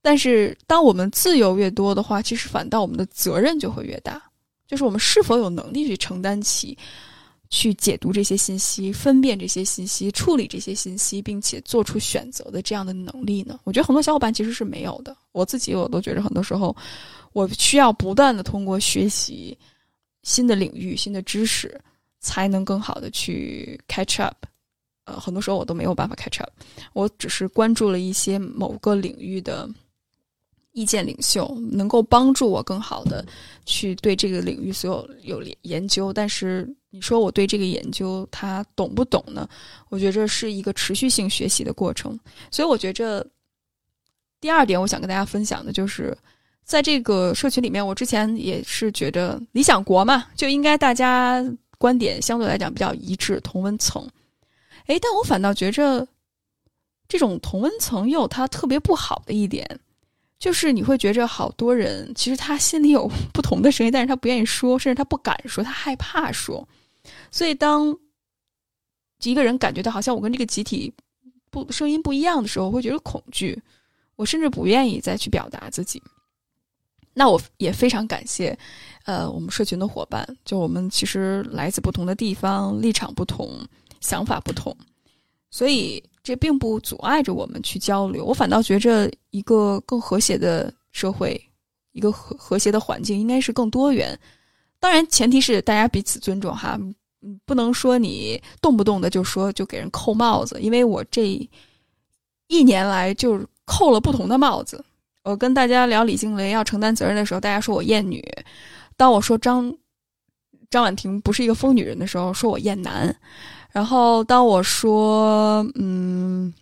[0.00, 4.22] 但是当我们自由越多的话，其实反倒我们的责任就会越大。
[4.66, 6.76] 就是我们是否有能力去承担起、
[7.48, 13.58] 去解读这些信息、分辨这些信息、处理这些信息，并且做出选择的这样的能力呢？
[13.64, 15.16] 我觉得很多小伙伴其实是没有的。
[15.32, 16.76] 我自己我都觉得，很多时候
[17.32, 19.56] 我需要不断的通过学习
[20.22, 21.80] 新的领域、新的知识，
[22.20, 24.36] 才能更好的去 catch up。
[25.04, 26.50] 呃，很多时候我都没有办法 catch up，
[26.92, 29.68] 我只是关注了一些某个领域的。
[30.72, 33.24] 意见领袖能够帮助我更好的
[33.66, 39.48] 去对这个领域所有有研究，但是你说我对这个研究他懂不懂呢？
[39.88, 42.16] 我觉着是一个持续性学习的过程。
[42.52, 43.26] 所以我觉着
[44.40, 46.16] 第二点，我想跟大家分享的就是，
[46.62, 51.44] 在这个社群里面，我之前也是觉着理想国嘛，就应该大家
[51.78, 54.06] 观点相对来讲比较一致，同温层。
[54.88, 56.06] 诶，但我反倒觉着
[57.08, 59.80] 这种同温层又有它特别不好的一点。
[60.38, 66.66] 就是你会觉着好多人其实他心里有不同的声音，但是他不愿意说，甚至他不敢说，他害怕说。
[67.30, 67.92] 所以当
[69.22, 70.94] 一个人感觉到好像我跟这个集体
[71.50, 73.60] 不声音不一样的时候，会觉得恐惧，
[74.14, 76.00] 我甚至不愿意再去表达自己。
[77.14, 78.56] 那我也非常感谢，
[79.08, 83.48] 呃，我们社群的伙伴，就我们其实来自不同的地方，立场不同，
[84.00, 84.76] 想法不同，
[85.50, 86.02] 所以。
[86.20, 91.40] 这并不阻碍着我们去交流，我反倒觉着一个更和谐的社会，
[91.92, 94.18] 一个和和谐的环境应该是更多元。
[94.78, 96.78] 当然，前提是大家彼此尊重哈，
[97.46, 100.60] 不能说你动不动的就说就给人扣帽子。
[100.60, 101.48] 因为我这
[102.48, 104.84] 一年来就扣了不同的帽子。
[105.22, 108.20] 我跟大家聊李静蕾要承担责任的时候，大家说我厌女；
[108.98, 109.74] 当我说张
[110.68, 113.16] 张婉婷不是一个疯女人的时候，说我厌男。
[113.70, 116.52] 然后，当我说“嗯，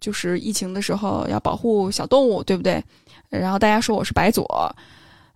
[0.00, 2.82] 就是疫情的时候要保护小动物，对不对？”
[3.28, 4.44] 然后大家说我是白左，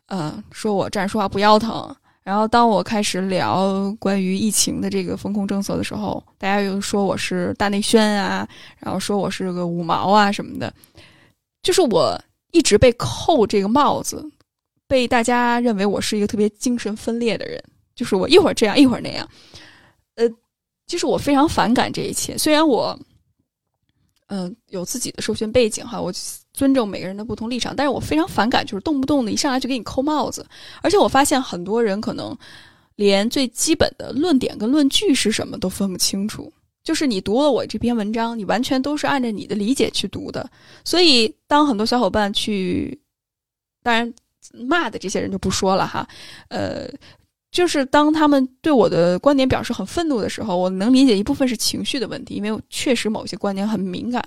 [0.09, 1.95] 嗯，说我站着说话不腰疼。
[2.23, 10.73] 然后当我开始聊关于疫情的这个风控政策的时候，大家又说我是大内宣啊，然后说我是个五毛啊什么的。
[11.63, 12.19] 就是我
[12.51, 14.27] 一直被扣这个帽子，
[14.95, 17.61] 被大家认为我是一个特别精神分裂的人，
[17.97, 19.29] 就是我一会儿这样一会儿那样，
[20.15, 20.31] 呃。
[20.87, 22.37] 其实我非常反感这一切。
[22.37, 22.97] 虽然我，
[24.27, 26.13] 嗯，有自己的受训背景哈，我
[26.53, 30.47] 尊重每个人的不同立场，但是我非常反感，就是动不动的一上来就给你扣帽子。
[30.83, 32.37] 而且我发现很多人可能
[32.97, 36.53] 连最基本的论点跟论据是什么都分不清楚。
[36.83, 40.49] 就是你读了我这篇文章，你完全都是按照你的理解去读的。
[40.85, 43.01] 所以，当很多小伙伴去，
[43.83, 44.13] 当然
[44.53, 46.07] 骂的这些人就不说了哈，
[46.49, 46.89] 呃，
[47.51, 54.27] 就是当他们对我的观点表示很愤怒的时候，我能理解一部分是情绪的问题，因为确实某些观点很敏感。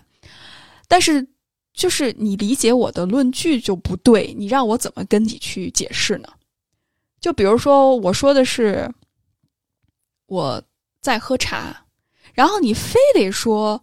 [0.87, 1.27] 但是，
[1.73, 6.27] 就是你理解我的论据就不对，你让我怎么跟你去解释呢？
[7.19, 8.89] 就比如说，我说的是
[10.27, 10.63] 我
[11.01, 11.83] 在喝茶。
[12.33, 13.81] 然后你非得说，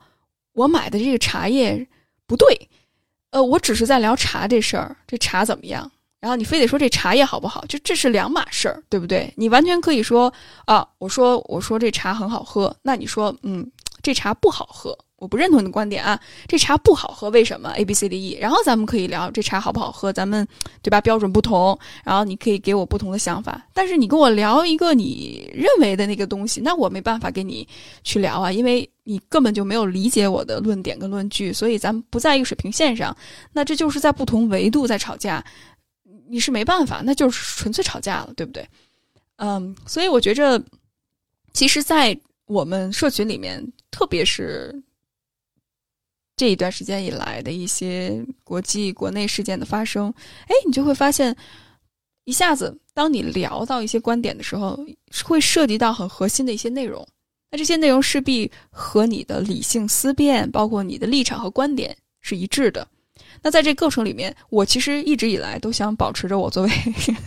[0.53, 1.87] 我买的这个茶叶
[2.25, 2.69] 不对，
[3.31, 5.91] 呃，我只是在聊茶这事儿，这茶怎么样？
[6.25, 7.63] 然后你非得说这茶叶好不好？
[7.69, 9.31] 就这是两码事儿，对不对？
[9.37, 10.33] 你完全可以说
[10.65, 14.97] 啊，我说我说这茶很好喝，那你说嗯，这茶不好喝。
[15.17, 20.47] 我不认同你的观点啊，这茶不好喝，为什么？A B C D E，然后咱们可以聊这茶好不好喝，咱们
[20.83, 21.01] 对吧？
[21.01, 27.67] 标准不同，然后你可以给我不同的想法，但是你跟我聊一个你认为的那个东西，那我没办法跟你
[28.03, 33.17] 去聊啊，因为你根本就没有理解我的论点跟论据，所以咱们不在一个水平线上，
[33.53, 35.43] 那这就是在不同维度在吵架，
[36.29, 38.69] 你是没办法，那就是纯粹吵架了，对不对？
[39.37, 40.63] 嗯，所以我觉着，
[41.53, 44.83] 其实，在我们社群里面，特别是。
[46.37, 50.13] 这一段时间以来的一些国际、国内事件的发生，
[50.49, 51.35] 哎，你就会发现，
[52.25, 54.77] 一下子，当你聊到一些观点的时候，
[55.25, 57.07] 会涉及到很核心的一些内容。
[57.53, 62.89] 那这些内容势必和你的理性思辨，包括你的立场和观点是一致的。
[63.45, 66.71] 那在这过程里面，我其实一直以来都想保持着我作为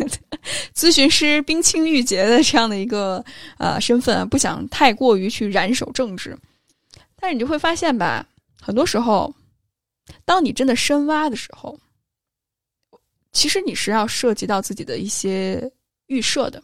[0.74, 3.24] 咨询师冰清玉洁的这样的一个
[3.60, 6.36] 呃身份，不想太过于去燃手政治。
[7.18, 8.28] 但是你就会发现吧。
[8.60, 9.32] 很多时候，
[10.26, 11.80] 当你真的深挖的时候，
[13.32, 15.72] 其实你是要涉及到自己的一些
[16.08, 16.64] 预设的，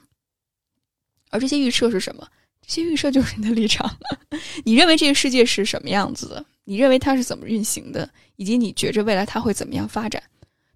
[1.29, 2.27] 而这些预设是什么？
[2.65, 3.89] 这些预设就是你的立场。
[4.65, 6.45] 你认为这个世界是什么样子的？
[6.63, 8.09] 你认为它是怎么运行的？
[8.37, 10.21] 以及你觉着未来它会怎么样发展？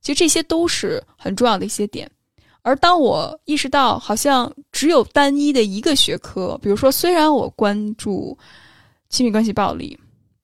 [0.01, 2.09] 其实这些都是很重要的一些点。
[2.61, 8.37] 而当我意识到，好像只有单一的一个学科，比如说，虽然我关注
[9.09, 9.97] 亲密关系暴力。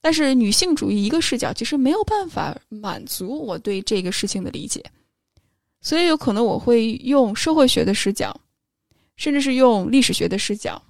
[0.06, 4.84] 但是女性主义一个视角其实没有办法满足我对这个事情的理解，
[5.80, 8.38] 所以有可能我会用社会学的视角，
[9.16, 10.82] 甚至是用历史学的视角，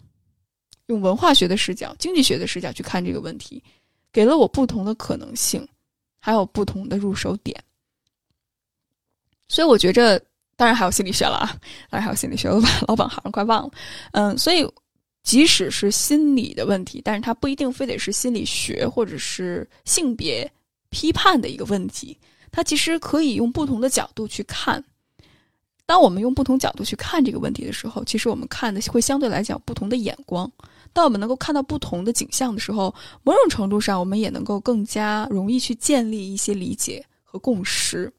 [0.88, 3.64] 用文化学的视角、经济学的视角去看这个问题，
[4.12, 5.68] 给了我不同的可能性，
[6.20, 7.64] 还有不同的入手点。
[9.48, 10.20] 所以我觉着，
[10.56, 11.48] 当然还有心理学了啊，
[11.90, 13.72] 当然还有心理学，我 把老本行快忘了。
[14.12, 14.68] 嗯，所以。
[15.24, 20.52] 即使是心理的问题，但是它不一定非得是心理学或者是性别
[20.90, 22.20] 批判的一个问题，
[22.52, 24.84] 它其实可以用不同的角度去看。
[25.86, 30.50] 当我们用不同角度去看这个问题的时候，其实我们看的会相对来讲不同的眼光。
[30.94, 32.94] 当我们能够看到不同的景象的时候，
[33.24, 38.12] 某种程度上，我们也能够更加容易去建立一些理解和共识。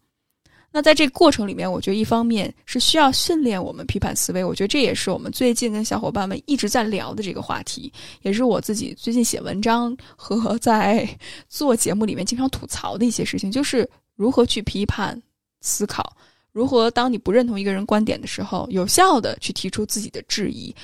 [0.77, 11.09] 那在这个过程里面，我觉得一方面是需要训练我们批判思维，我觉得这也是我们最近跟小伙伴们一直在聊的这个话题，也是我自己最近写文章和 在
[11.49, 15.23] 做节目里面经常吐槽的一些事情，就是如何去批判
[15.61, 16.13] 思考，
[16.55, 20.75] 如何当你不认同一个人观点的时候，有效的去提出自己的质疑；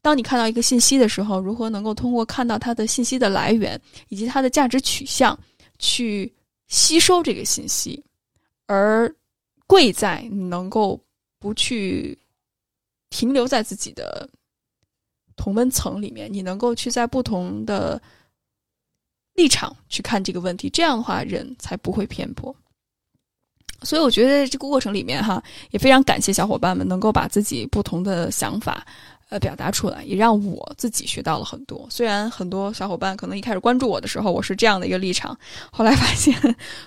[0.00, 3.78] 当你看到一个信息的时候，如何能够通过看到它的信息的来源
[4.08, 5.38] 以及它的价值取向，
[5.78, 6.32] 去
[6.68, 8.02] 吸收这个信息，
[8.64, 9.14] 而。
[9.70, 10.98] 贵在你能够
[11.38, 12.18] 不去
[13.10, 14.26] 停留在自己的
[15.36, 18.00] 同温层里面，你能够去在不同的
[19.34, 22.56] 立场去看这个问题，这样的话人才不会偏颇。
[23.82, 28.86] 所以我觉得这个过程里面哈，也非常感谢小伙伴们能够把自己不同的想法。
[29.30, 31.86] 呃，表达出来也让我自己学到了很多。
[31.90, 35.38] 虽然很多小伙伴可能一开始关注我的时候，我是这样的一个立场，
[35.70, 36.34] 后来发现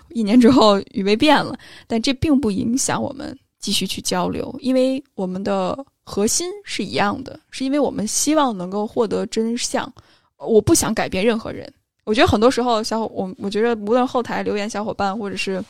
[0.10, 9.94] 一年之后语味变了，但这并不影响我们继续去交流，因为我们的核心是一样的，是因为我们希望能够获得真相。
[10.38, 11.72] 我不想改变任何人。
[12.06, 15.64] 我觉得很多时候，小伙我我觉得无论后台留言小伙伴，或者是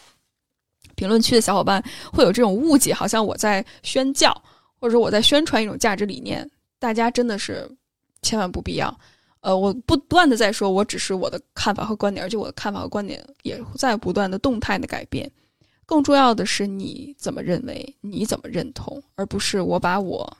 [1.01, 1.83] 评论区的小伙伴，
[2.13, 4.31] 会有这种误解，好像我在宣教，
[4.79, 6.47] 或者说我在宣传一种价值理念。
[6.77, 7.67] 大家真的是
[8.21, 8.95] 千万不必要，
[9.39, 15.27] 呃，我不断的在说，我只是我的看法和观点，而且我的看法和观点也在不断的动态的改变。
[15.87, 20.37] 更重要的是你怎么认为，你怎么认同，而不是我把我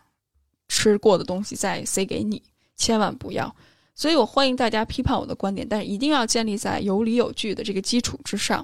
[0.68, 2.40] 吃过的东西再塞给你，
[2.76, 3.56] 千万不要。
[3.96, 8.64] 所以我欢迎大家批判我的观点，但是一定要建立在有理有据的这个基础之上。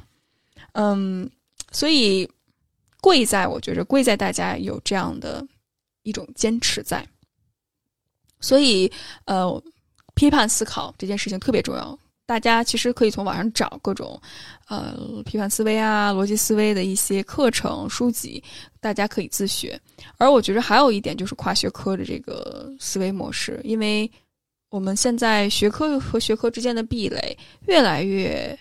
[0.73, 1.27] 嗯，
[1.77, 2.27] 所以
[3.01, 5.45] 贵在我觉着贵在大家有这样的
[6.01, 7.07] 一种坚持在。
[8.39, 8.91] 所以，
[9.25, 9.63] 呃，
[10.15, 11.95] 批判思考这件事情特别重要。
[12.25, 14.19] 大家其实可以从网上找各种，
[14.67, 18.43] 呃，批判思维啊、逻辑思维的一些课程书籍，
[18.79, 19.79] 大家可以自学。
[20.17, 24.11] 而我觉得还有一点就是跨学科的这个思维模式，因为
[24.69, 28.57] 我们现在学科和学科之间的壁垒越来越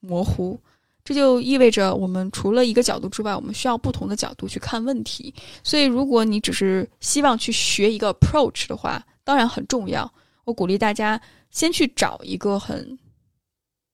[0.00, 0.60] 模糊，
[1.08, 5.34] 这就意味着我们除了一个角度之外，我们需要不同的角度去看问题。
[5.64, 10.12] 所以，如果你只是希望去学一个 approach 的话，当然很重要。
[10.44, 11.18] 我鼓励大家
[11.50, 12.98] 先去找一个很。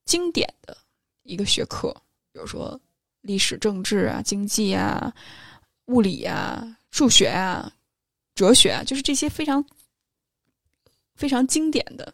[0.07, 0.77] 经典的
[1.23, 1.91] 一个学科，
[2.31, 2.79] 比如说
[3.23, 5.11] 历史、政治啊、经济啊、
[5.87, 7.73] 物理啊、数学啊、
[8.35, 9.65] 哲学啊，就是这些非常
[11.15, 12.13] 非常经典的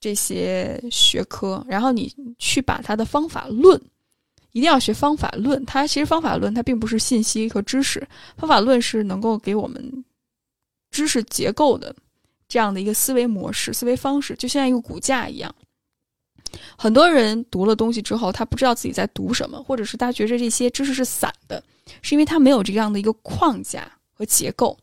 [0.00, 1.64] 这些学科。
[1.68, 3.80] 然后你去把它的方法论，
[4.52, 5.64] 一定要学方法论。
[5.66, 10.04] 它其实方法论它并不是信息和知识，方法论是能够给我们
[10.90, 11.94] 知识结构的
[12.48, 15.54] 这样的一个思维模式、思维方式，就像一个骨架一样。
[16.76, 21.62] 很多人读了东西之后，他不知道自己在读什么，或者是他觉着这些知识是散的，
[22.02, 24.76] 是因为他没有这样的一个框架和结构。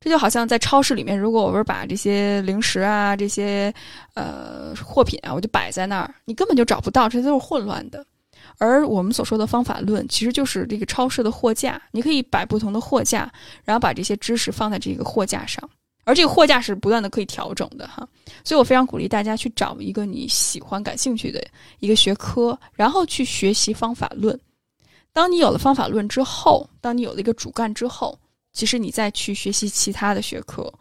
[0.00, 3.72] 这就好像在超市里面，如果我不是把这些零食啊、这些
[4.14, 8.06] 呃货品啊，我就摆在那儿，你根本就找不到，这都是混乱的。
[8.58, 13.32] 而我们所说的方法论，其实就是这个超市的货架，你可以摆不同的货架，
[13.64, 15.68] 然后把这些知识放在这个货架上。
[16.04, 18.08] 而这个货架是不断的可以调整的哈，
[18.42, 21.46] 所以我非常鼓励大家去找一个你喜欢、感兴趣的
[21.80, 24.38] 一个学科，然后去学习方法论。
[25.12, 28.18] 当你有了方法论之后，当你有了一个主干之后，
[28.54, 30.72] 其实你再去学习其他的学科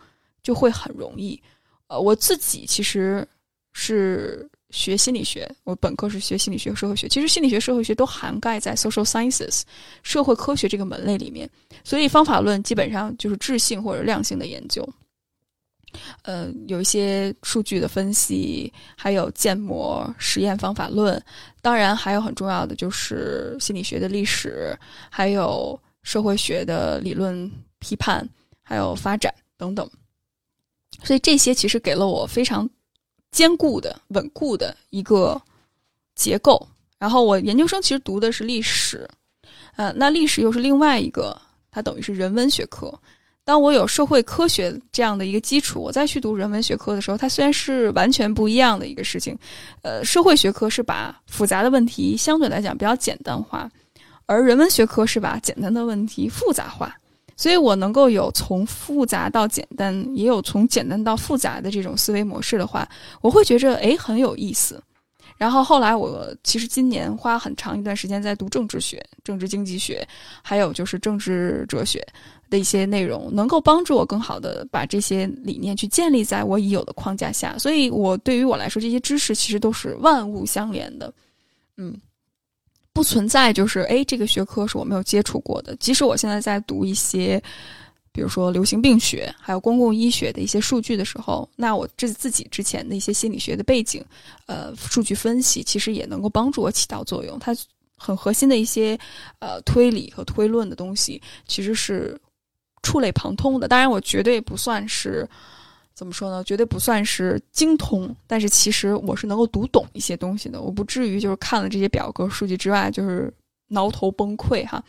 [0.42, 1.42] 就会很容易。
[1.88, 3.28] 呃，我自己其实
[3.74, 9.62] 是学心理学，我本科是学心理学社会学，其实心理学、社会学都涵盖在 social sciences
[10.04, 11.50] 社会科学这个门类里面，
[11.84, 14.88] 所以方法论基本上就是质性或者量性的研究。
[16.24, 21.20] 呃，有一些数据的分析，还有建模、实验方法论，
[21.62, 24.78] 当然还有很重要的就是心理学的历史，
[25.10, 27.50] 还有社会学的理论
[27.80, 28.28] 批判，
[28.62, 29.90] 还有发展等等。
[31.04, 32.70] 所以这些其实给了我非常
[33.32, 35.40] 坚固的、稳固的一个
[36.16, 36.68] 结构。
[36.98, 39.08] 然后我研究生其实读的是历史，
[39.76, 42.92] 呃，那历史又是另外一个，它等于是人文学科。
[43.44, 49.38] 当我有社会科学这样的一个基础，我再去读人文学科的时候，它虽然是完全不一样的一个事情。
[49.84, 53.70] 呃，社会学科是把复杂的问题相对来讲比较简单化，
[54.26, 56.94] 而人文学科是把简单的问题复杂化。
[57.38, 62.86] 所以我能够有从复杂到简单，也有从简单到复杂的这种思维模式的话，
[63.22, 64.84] 我会觉着诶很有意思。
[65.38, 70.06] 然后后来我其实今年花很长一段时间在读政治学、政治经济学，
[70.42, 72.06] 还有就是政治哲学。
[72.50, 81.14] 的一些内容能够帮助我更好的把这些理念去建立在我已有的框架下，所以我对于我来说，这些知识其实都是万物相连的，
[81.76, 81.94] 嗯，
[82.98, 85.76] 不存在就是哎，这个学科是我没有接触过的。
[85.76, 87.40] 即使我现在在读一些，
[88.12, 94.04] 比如说流行病学，还有公共医学的一些数据的时候，那我这自己之前的一些心理学的背景，
[94.48, 97.38] 呃，数据分析其实也能够帮助我起到作用。
[97.38, 97.56] 它
[97.96, 98.98] 很核心的一些
[99.38, 102.20] 呃推理和推论的东西，其实是。
[102.84, 105.28] 触类旁通的，当然我绝对不算是
[105.98, 106.44] 怎么说呢？
[106.44, 110.62] 绝对不算是精通，但是其实我是能够读懂一些东西的。
[110.62, 113.34] 我不至于就是看了这些表格数据之外，就是
[113.70, 114.84] 挠头崩溃哈。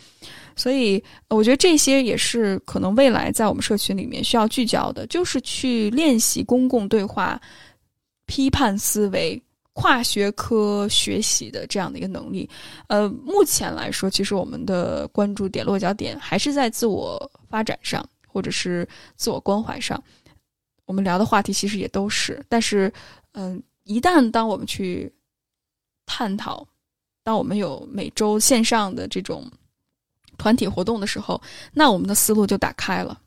[0.55, 7.41] 所以我觉得这些也是可能未来在我们社群里面需要聚焦的，就是去练习公共对话、
[8.27, 9.43] 批判思维、
[9.73, 12.47] 跨学科学习的这样的一个能力。
[12.89, 17.19] 呃，目前来说，其实我们的关注点、落脚点还是在自我。
[17.49, 18.87] 发展上，或者是
[19.17, 19.99] 自我关怀上，
[20.89, 22.43] 我们聊的话题其实也都是。
[22.49, 22.91] 但是，
[23.33, 25.13] 嗯，一旦当我们去
[26.07, 26.67] 探讨，
[27.23, 29.45] 当我们有每周线上的这种
[30.39, 31.39] 团体活动的时候，
[31.75, 33.21] 那我们的思路就打开了。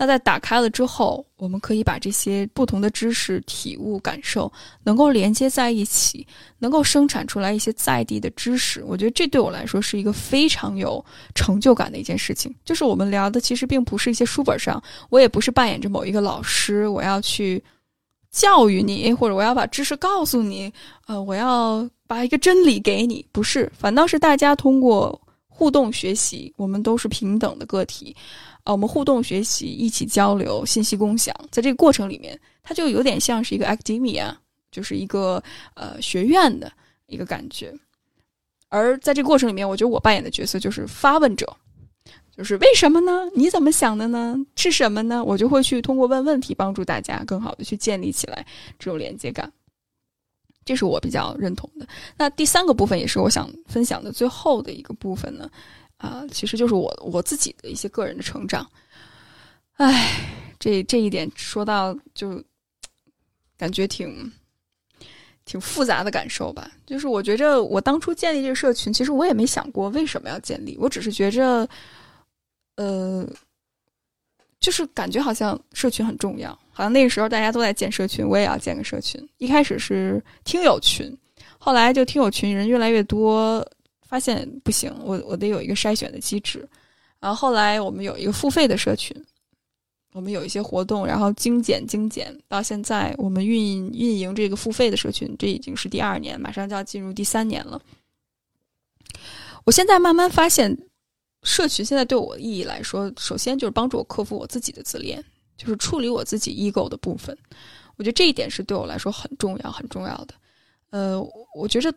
[0.00, 4.50] 那在打开了之后，我们可以把这些不同的知识、体悟、感受
[4.82, 6.26] 能够连接在一起，
[6.58, 8.82] 能够生产出来一些在地的知识。
[8.86, 12.50] 我觉得这对我来说是一个非常有成就感的一件事情。
[12.64, 17.62] 就是我们聊的其实并不是一些书本上，我也不是扮演着某一个老师，我要去
[18.30, 20.72] 教育你，或者我要把知识告诉你，
[21.08, 28.16] 呃，我要把一个真理给你，不是，反倒是大家通过互动学习，我们都是平等的个体。
[28.64, 34.34] 啊，我们互动学习，一起交流，信息共享，在这个过程里面，它就有点像是一个 academia，
[34.70, 35.42] 就是一个
[35.74, 36.70] 呃学院的
[37.06, 37.74] 一个感觉。
[38.68, 41.56] 而在这个过程里面，我觉得我扮演的角色就是发问者，
[42.36, 43.28] 就是为什么呢？
[43.34, 44.36] 你怎么想的呢？
[44.56, 45.24] 是什么呢？
[45.24, 48.46] 我就会去通过问问题帮助大家更好的去建立起来
[48.78, 49.52] 这种连接感。
[50.64, 51.88] 这是我比较认同的。
[52.16, 55.50] 那第三个部分也是我想分享的最后的一个部分呢，
[56.00, 58.66] 啊，其实就是我我自己的一些个人的成长。
[59.76, 60.24] 唉，
[60.58, 62.42] 这这一点说到就
[63.58, 64.32] 感觉挺
[65.44, 66.70] 挺复杂的感受吧。
[66.86, 71.68] 就是我觉着我当初建立这个社群，其实我也没想过为什么要建立，我只是觉着，
[72.76, 73.26] 呃，
[74.58, 76.50] 就是感觉好像社群很重要。
[76.72, 79.22] 好像那个时候大家都在建社群，我也要建个社群。
[79.36, 81.14] 一开始是听友群，
[81.58, 83.66] 后来就听友群人越来越多，
[84.10, 86.68] 发现不行，我我得有一个筛选的机制。
[87.20, 89.16] 然后后来我们有一个付费的社群，
[90.12, 97.80] 我们有一些活动，然后精简精简，到现在我们运营运营这个付费的社群，这已经是第二年，马上就要进入第三年了。
[99.64, 100.76] 我现在慢慢发现，
[101.44, 105.24] 社群现在对我意义来说，首先就是帮助我克服我自己的自恋。
[105.56, 107.36] 就是处理我自己 ego 的部分，
[107.96, 110.34] 我觉得这一点是对我来说很重要、很重要的。
[110.88, 111.20] 呃，
[111.54, 111.92] 我觉着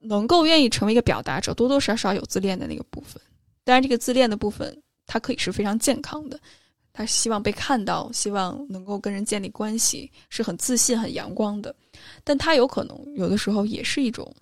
[0.00, 3.22] 能够愿意成为一个表达者，多多少少有自恋的那个部分。
[3.62, 4.76] 当然，这个自恋的部分，
[5.06, 6.40] 它可以是非常健康的，
[6.92, 11.74] 他希望被看到，希望能够跟人建立关系，是很自信、很阳光的。
[12.24, 14.34] 但他有可能有的时候也是一种，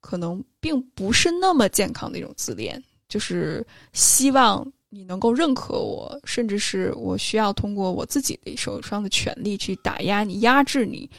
[0.00, 4.70] 可能并不是那么健康的一种自恋，就是希望。
[4.96, 11.10] 你能够认可我，甚至是我需要通过我自己的手上的权利去打压你、压制你，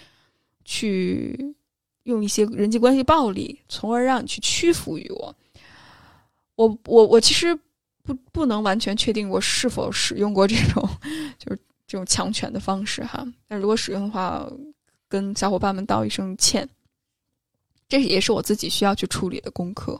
[0.64, 1.38] 去
[2.06, 5.36] 用一些人际关系暴力，从而让你去屈服于我。
[6.56, 7.54] 我我我其实
[8.02, 10.88] 不不能完全确定我是否使用过这种
[11.38, 13.26] 就是这种强权的方式哈。
[13.48, 14.50] 但如果使用的话，
[15.08, 16.68] 跟小伙伴们道一声歉。
[17.88, 20.00] 这也是我自己需要去处理的功课。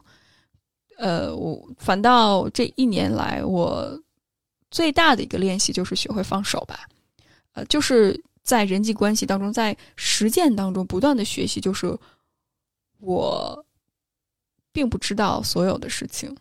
[0.98, 4.02] 呃，我反倒这一年来，我
[4.72, 6.88] 最大的一个练习就是学会放手吧。
[7.54, 11.98] 呃，就是在人际关系当中，在实践当中不断的学习，就是
[13.00, 13.66] 我
[14.72, 16.34] 并不知道所有的事情，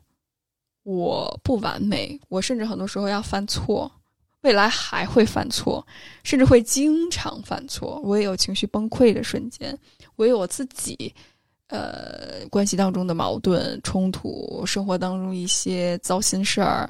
[0.85, 3.91] 我不完美，我甚至很多时候要犯错，
[4.43, 5.85] 未来还会犯错，
[6.23, 8.01] 甚至会经常犯错。
[8.05, 9.77] 我也有情绪崩溃的瞬间，
[10.17, 11.13] 我有我自己。
[11.69, 16.89] 呃，关系当中的矛盾冲突，生活当中一些糟心事儿，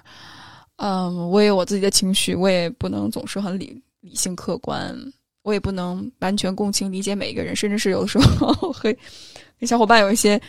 [0.77, 4.95] 嗯，我也有我自己的情绪，我也不能总是很理理性客观，
[5.43, 8.97] 我也不能完全共情理解每一个人， 甚至是有的时候会
[9.59, 10.41] 跟小伙伴有一些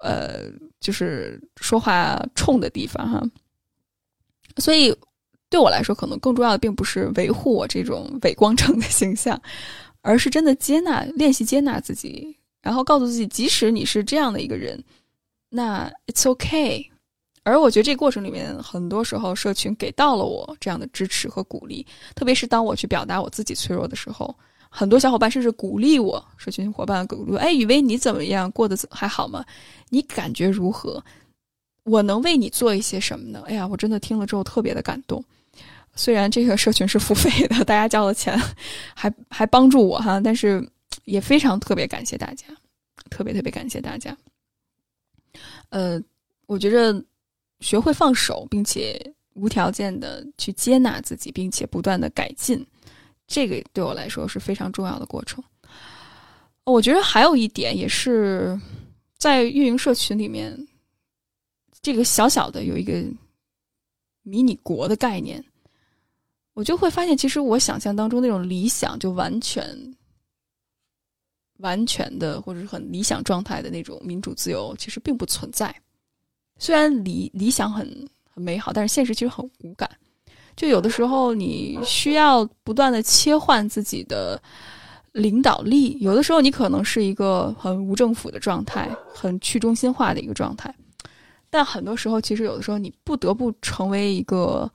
[0.00, 3.22] 呃，就是说话冲的地方哈。
[4.58, 4.94] 所以
[5.48, 9.40] 对我来说，可能更重要的并不是维护我这种伪光正的形象，
[10.02, 12.36] 而是真的接纳、练习接纳自己。
[12.60, 14.84] 然后告诉自己，即使你是这样的一个人，
[15.48, 16.91] 那 it's OK。
[17.42, 24.34] 而我觉得这个过程里面，很多时候社群给到了我这样的支持和鼓励，特别是当我去表达我自己脆弱的时候，
[24.68, 28.50] 很多小伙伴甚至鼓励我，社群伙伴鼓励，哎，雨薇你怎么样？
[28.52, 29.44] 过得还好吗？
[29.88, 31.02] 你感觉如何？
[31.84, 33.42] 我能为你做一些什么呢？
[33.46, 35.22] 哎呀，我真的听了之后特别的感动。
[35.94, 38.40] 虽然这个社群是付费的，大家交了钱，
[38.94, 40.66] 还还帮助我哈，但是。
[41.04, 42.46] 也非常特别感谢大家，
[43.10, 44.16] 特别特别感谢大家。
[45.70, 46.00] 呃，
[46.46, 47.02] 我觉着
[47.62, 49.00] 学会放手，并且
[49.34, 52.66] 无条件的去接纳自己，并且不断的改进，
[53.26, 55.42] 这个对我来说是非常重要的过程。
[56.64, 58.60] 我觉得还有一点，也是
[59.16, 60.54] 在运营社群里面，
[61.80, 63.02] 这个小小的有一个
[64.22, 65.42] 迷你国的概念，
[66.52, 69.94] 我就会发现，其实我想象当中那种理想，就完全。
[71.58, 75.72] 完全的或者是很理想状态的那种民主自由，其实并不存在。
[76.62, 79.90] 虽然理理想很很美好，但是现实其实很无感。
[80.54, 84.40] 就有的时候，你需要不断的切换自己的
[85.10, 85.98] 领导力。
[85.98, 90.72] 有的时候，你可能是一个很无政府的状态，很去中心化的一个状态。
[91.50, 94.70] 但很多时候，其实有的时候，你不得不成为一个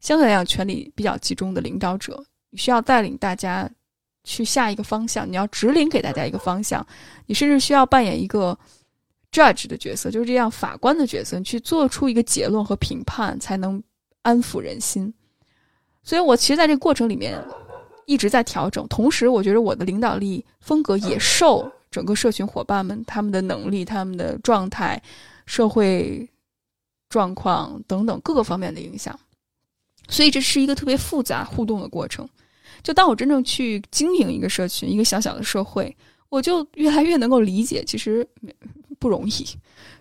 [0.00, 2.22] 相对来讲权力比较集中的领导者。
[2.50, 3.66] 你需要带领大家。
[4.22, 6.86] 去下一个方向，你要指领给大家一个方向，
[7.24, 8.56] 你甚至需要扮演一个
[9.32, 13.82] judge 的角色，就是这样法官的角色，你去做出一个结论和评判，才能
[14.22, 15.12] 安抚人心。
[16.02, 17.42] 所以我其实在这个过程里面
[18.06, 25.00] 一直在调整，同时我觉得我的领导力风格也受整个社群伙伴们他们的能力、他们的状态、
[25.46, 26.28] 社会
[27.08, 29.18] 状况等等各个方面的影响。
[30.08, 32.28] 所以这是一个特别复杂互动的过程。
[32.82, 35.94] 就当我真正去经营一个社群，一个小小的社会，
[36.30, 38.26] 我就越来越能够理解，其实
[39.00, 39.44] 不容易。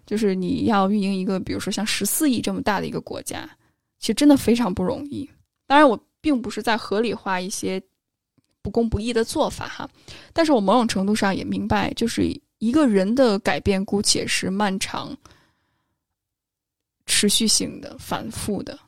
[0.05, 3.47] 就是你要运营一个，比如说像十四亿这么大的一个国家，
[3.99, 5.29] 其实真的非常不容易。
[5.67, 7.79] 当然，我并不是在合理化一些
[8.63, 9.87] 不公不义的做法哈，
[10.33, 12.27] 但是我某种程度上也明白，就是
[12.57, 15.15] 一个人的改变，姑且是漫长、
[17.05, 18.79] 持续性的、反复的，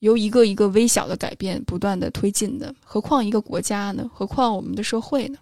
[0.00, 4.10] 由一个一个微小的改变不断的推进的，何况一个国家呢？
[4.12, 5.38] 何况我们的社会呢？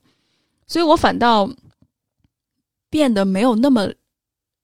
[0.66, 1.50] 所以我反倒
[2.90, 3.90] 变得没有那么。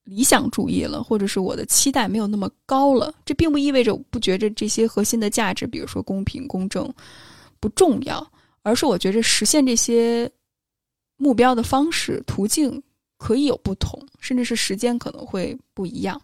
[0.04, 6.92] 理想主义了，或者是我的期待没有那么高了，这并不意味着我不觉着这些核心的价值，比如说公平公正
[7.60, 8.26] 不重要，
[8.62, 10.30] 而是我觉着实现这些
[11.16, 12.82] 目标的方式途径
[13.18, 16.20] 可以有不同，甚至是时间可能会不一样。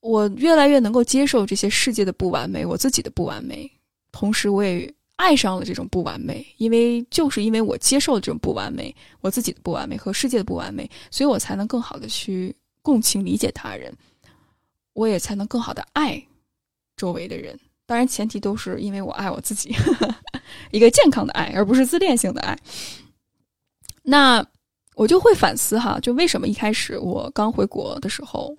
[0.00, 3.70] 我越来越能够接受这些世界的不完美，我自己的不完美，
[4.12, 4.92] 同时我也。
[5.16, 13.92] 爱上了这种不完美，因为就是因为我接受了这种不完美，我自己的不完美和世界的不完美，所以我才能更好的去共情理解他人，
[14.92, 16.22] 我也才能更好的爱
[16.96, 17.58] 周围的人。
[17.86, 19.74] 当然，前提都是因为我爱我自己，
[20.72, 22.58] 一个健康的爱，而不是自恋性的爱。
[24.02, 24.44] 那
[24.94, 28.54] 我就会反思哈，就为什么一开始我刚回国的时候，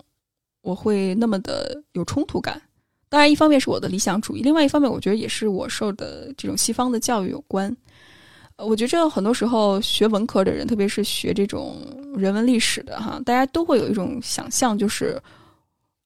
[0.62, 2.60] 我会那么的有冲突感。
[3.08, 7.74] 当然，一方面是我的理想主义，另外一方面，我觉得也是我受的这种西方的教育有关。
[8.56, 11.80] 我觉着很多时候学文科的人，特别是学这种
[12.16, 15.20] 人文历史的哈，大家都会有一种想象，就是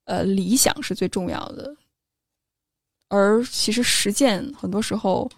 [0.04, 1.74] 呃，理想是最重要的，
[3.08, 5.30] 而其实实践很多时候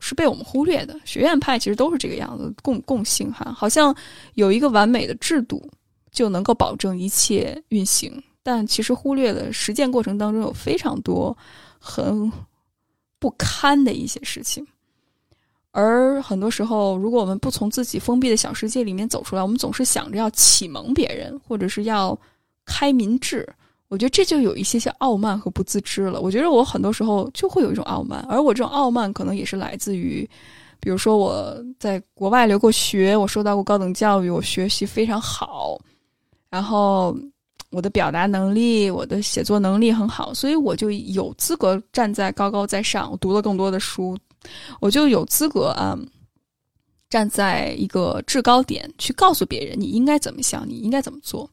[0.00, 0.98] 是被我们忽略的。
[1.04, 3.94] 学院派其实都是这个样子，共共性哈，好像
[4.34, 5.70] 有一个完美的制度
[6.10, 8.22] 就能够保证一切运行。
[8.44, 11.34] 但其实忽略了实践过程当中有非常多
[11.78, 12.30] 很
[13.18, 14.64] 不堪的一些事情，
[15.70, 22.16] 而很多时候，如果我们不从自己封闭的小世界里面走出来，我们总是想着要启蒙别人，或者是要
[22.66, 23.48] 开民智，
[23.88, 26.20] 我觉得这就有一些些傲慢和不自知了。
[26.20, 30.28] 我觉得我很多时候就会有一种傲慢，而我这种傲慢可能也是来自于，
[30.80, 35.80] 比如说我在国外留过学，我受到过高等教育，我学习非常好，
[36.50, 37.16] 然后。
[37.74, 43.10] 我的表达能力，我的写作能力很好，所以我就有资格站在高高在上。
[43.10, 44.16] 我读了更多的书，
[44.80, 45.98] 我就有资格啊，
[47.10, 51.50] 站在一个制高点去告诉别人你应该怎么想，你应该怎么做。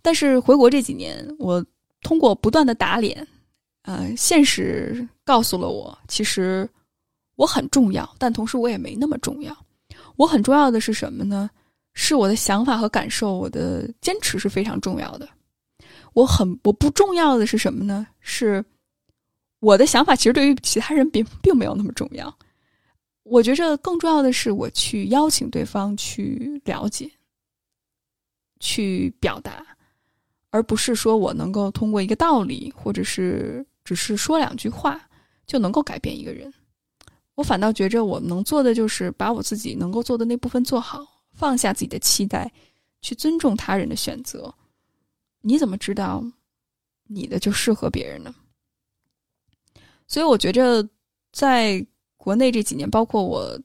[0.00, 1.64] 但是回国这几年，我
[2.02, 3.26] 通过不断的打脸，
[3.82, 6.66] 呃，现实告诉了我，其实
[7.36, 9.54] 我很重要，但同时我也没那么重要。
[10.16, 11.50] 我很重要的是什么呢？
[11.92, 15.28] 是我的想法和感受，我的坚持是非常重要的。
[16.12, 18.06] 我很我不重要的是什么呢？
[18.20, 18.64] 是
[19.60, 22.34] 我的想法，其实对于其他人并并没有那么重要。
[23.22, 27.08] 我觉着更重要的是，我去邀请对方去了解、
[28.58, 29.64] 去表达，
[30.50, 35.00] 而不是说我能够通过一个道理，或者是只是说两句话
[35.46, 36.52] 就能够改变一个人。
[37.36, 42.50] 我反倒觉着，我能做的就是把我自己能够做的那部分做好，放下自己的期待，
[43.00, 44.52] 去尊重他人的选择。
[45.42, 46.22] 你怎么知道
[47.06, 48.34] 你的就适合别人呢？
[50.06, 50.86] 所以我觉着，
[51.32, 51.84] 在
[52.16, 53.58] 国内这几年，包括我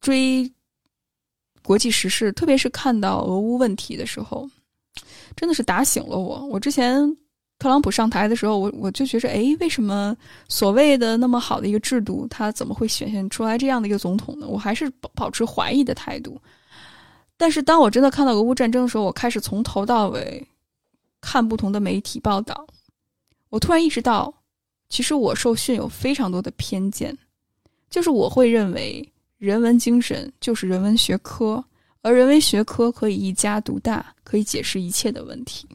[0.00, 0.50] 追
[1.62, 4.48] 国际时事，特别是看到俄乌问题的时候，
[5.36, 6.46] 真的是打醒了我。
[6.46, 7.04] 我之前
[7.58, 10.16] 特朗普上台的时候，我我就觉着，哎，为什么
[10.48, 14.46] 所谓的那么好的一个制度，他怎么会显现出来这样的一个总统呢？
[14.46, 16.40] 我还是保保持怀疑的态度。
[17.36, 20.46] 但是当我真的看到俄乌战争的时候，我开始从头到尾。
[21.24, 22.66] 看不同的媒体报道，
[23.48, 24.32] 我突然意识到，
[24.90, 27.16] 其实我受训有非常多的偏见，
[27.88, 31.64] 就是我会认为人文精神就是人文学科，
[32.02, 35.66] 而人文学科可以一家独大，可以解释一切的问题。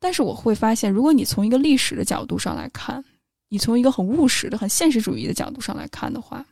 [0.00, 3.02] 但是我会发现，如果你从一个历史的角度上来看，
[3.48, 6.44] 你从一个很务实的、很现实主义的角度上来看的话，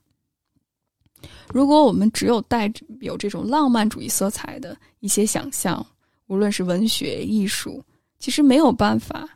[1.52, 5.84] 如果我们只有带有这种浪漫主义色彩的一些想象。
[6.26, 7.82] 无论是文学艺术，
[8.18, 9.28] 其实没有办法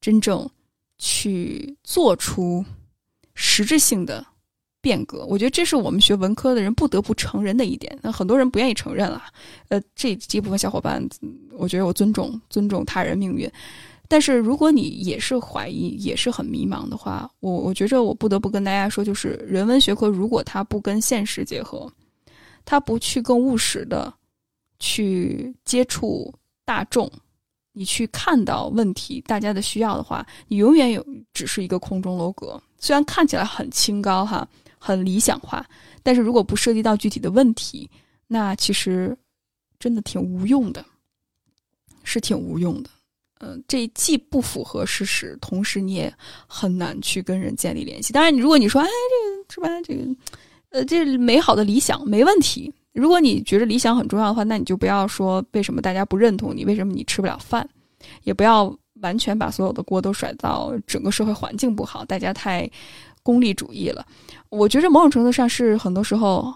[0.00, 0.48] 真正
[0.98, 2.64] 去做出
[3.34, 4.24] 实质性的
[4.80, 5.24] 变革。
[5.26, 7.98] 我觉得这是我们学文科的人不得不承认的一点。
[8.00, 9.22] 那很多人不愿意承认了。
[9.68, 11.06] 呃，这这部分小伙伴，
[11.52, 13.50] 我觉得我尊重尊重他人命运。
[14.08, 21.88] 但是如果你也是怀疑，也是很迷茫的话，我我觉着我不得不跟大家说，就是人文学科如果它不跟现实结合，
[22.64, 24.12] 它不去更务实的。
[24.80, 27.08] 去接触大众，
[27.72, 32.60] 你去看到问题，大家的需要的话，你永远有只是一个空中楼阁。
[32.78, 35.64] 虽然看起来很清高哈，很理想化，
[36.02, 37.88] 但是如果不涉及到具体的问题，
[38.26, 39.16] 那其实
[39.78, 40.84] 真的挺无用的，
[42.02, 42.90] 是挺无用的。
[43.40, 46.12] 嗯，这既不符合事实，同时你也
[46.46, 48.12] 很难去跟人建立联系。
[48.12, 48.88] 当然，如果你说，哎，
[49.48, 49.80] 这个是吧？
[49.82, 50.16] 这个，
[50.70, 52.72] 呃，这美好的理想没问题。
[52.92, 57.68] 如果你觉得理想很重要的话，那你就不要说为什么大家不认同你，为什么你吃不了饭，
[58.24, 62.68] 也不要完全把所有的锅都甩到整个社会环境不好，大家太
[63.22, 64.06] 功利主义了。
[64.48, 66.54] 我觉着某种程度上是很多时候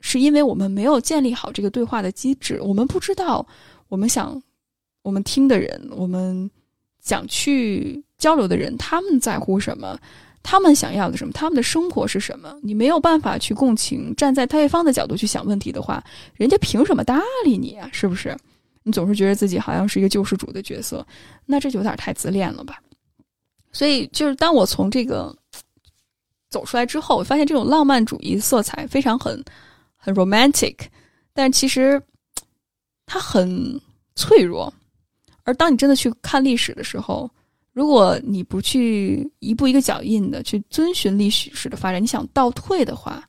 [0.00, 3.46] 是因为我们没有建立好这个对话的机制，我们不知道
[3.88, 4.42] 我们想。
[5.04, 6.50] 我们听的人，我们
[7.02, 9.98] 想去交流的人，他们在乎什么？
[10.44, 11.32] 他们想要的什么？
[11.32, 12.54] 他们的生活是什么？
[12.62, 17.88] 你没有办法去共情，站在对方的角度去想问题的话，人家凭什么搭理你啊？
[17.92, 18.36] 是不是？
[18.82, 21.04] 你总是觉得自己好像是一个救世主的角色，
[21.46, 22.78] 那这就有点太自恋了吧？
[23.72, 25.34] 所以，就是当我从这个
[26.50, 29.42] 走出来之后，我发现这种浪漫主义色彩非常很
[29.96, 30.76] 很 romantic，
[31.32, 32.00] 但其实
[33.06, 33.80] 它很
[34.14, 34.72] 脆弱。
[35.44, 37.30] 而当你真的去看历史的时候，
[37.74, 43.28] 如果你不去一步一个脚印的去遵循历史式的发展，你想倒退的话，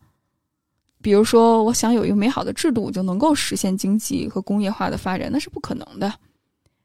[1.01, 6.13] 比如说我想有一个美好的制度我就能够实现经济和工业化的发展，那是不可能的。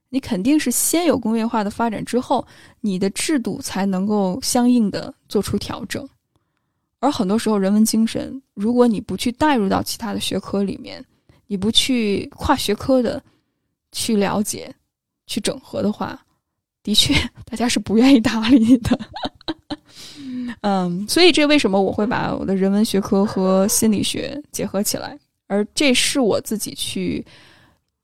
[0.08, 2.44] 你肯定是先有工业化的发展之后，
[2.80, 6.08] 你的制度才能够相应的做出调整。
[6.98, 11.04] 而很多时候，人文精神，如果你不去带入到其他的学科里面，
[11.46, 13.22] 你不去跨学科的
[13.92, 14.74] 去了解。
[15.26, 16.20] 去整合的话，
[16.82, 17.14] 的确，
[17.44, 18.98] 大家是不愿意搭理你的。
[20.62, 25.18] 嗯，所以这为什么我会把我的人文学科和心理学结合起来？
[25.46, 27.24] 而这是我自己去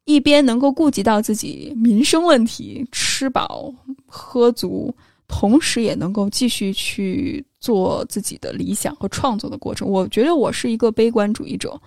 [0.05, 3.73] 一边能够顾及到自己民生问题，吃饱
[4.07, 4.95] 喝足，
[5.29, 9.89] 同时也能够继续去做自己的理想和创作的过程。
[9.89, 11.81] 我觉得我是一个悲观主义者，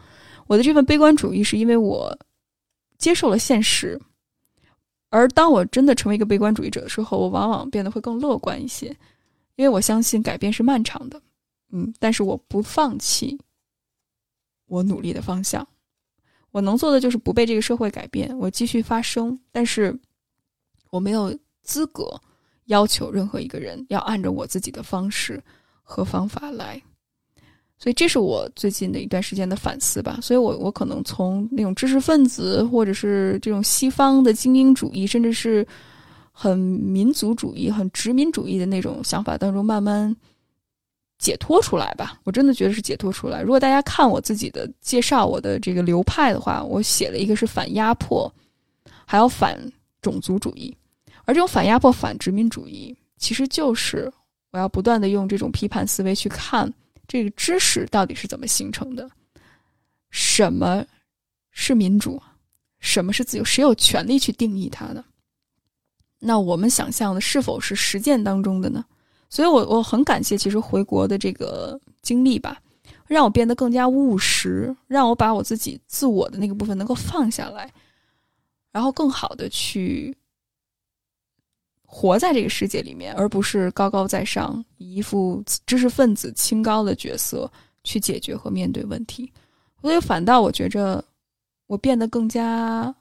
[0.47, 2.17] 我的这份悲观主义是因为我
[2.97, 3.99] 接受了现实。
[5.09, 8.87] 而当我真的成为一个悲观主义者的时候，我往往变得会更乐观一些，
[9.55, 11.21] 因为我相信改变是漫长的，
[11.71, 13.39] 嗯，但是我不放弃
[14.67, 15.67] 我努力的方向。
[16.51, 19.97] 我能做的就是不被这个社会改变，我继续发声，但是
[20.89, 22.19] 我没有资格
[22.65, 25.43] 要求任何一个人要按照我自己的方式
[25.83, 26.81] 和方法来。
[27.79, 30.19] 所以这是我最近的一段时间的反思吧。
[30.21, 35.65] 所以，我我可能从那种知识分子，或者是这种西方的精英主义，甚至是
[36.33, 40.13] 很民族主义、很殖民主义的那种想法当中，慢慢
[41.17, 42.19] 解脱出来吧。
[42.25, 43.41] 我真的觉得是解脱出来。
[43.41, 48.29] 如果大家看我自己的介绍，我的这个流派的话，我写了一个是反压迫，
[49.05, 49.57] 还有反
[50.01, 50.75] 种族主义。
[51.23, 54.11] 而这种反压迫、反殖民主义，其实就是
[54.51, 56.69] 我要不断的用这种批判思维去看。
[57.09, 59.09] 这个知识到底是怎么形成的？
[60.11, 60.85] 什么
[61.49, 62.21] 是民主？
[62.79, 63.43] 什么是自由？
[63.43, 65.03] 谁有权利去定义它呢？
[66.19, 68.85] 那我们想象的是否是实践当中的呢？
[69.27, 72.61] 所以，我我很感谢其实回国的这个经历吧，
[73.07, 77.73] 让我变得更加务实，让我把我自己自我的那个部分能够放下来，
[78.71, 80.15] 然后更好的去。
[81.91, 87.51] 活在这个世界里面，而不是高高在上，以一副知识分子清高的角色
[87.83, 89.29] 去解决和面对问题。
[89.81, 91.03] 所以反倒我觉着，
[91.65, 92.95] 我变得更加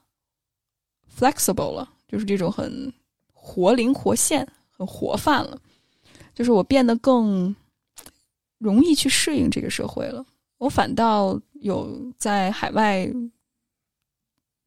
[1.15, 2.91] flexible 了，就是这种很
[3.31, 5.61] 活灵活现、很活泛了。
[6.33, 7.55] 就是我变得更
[8.57, 10.25] 容易去适应这个社会了。
[10.57, 13.07] 我反倒有在海外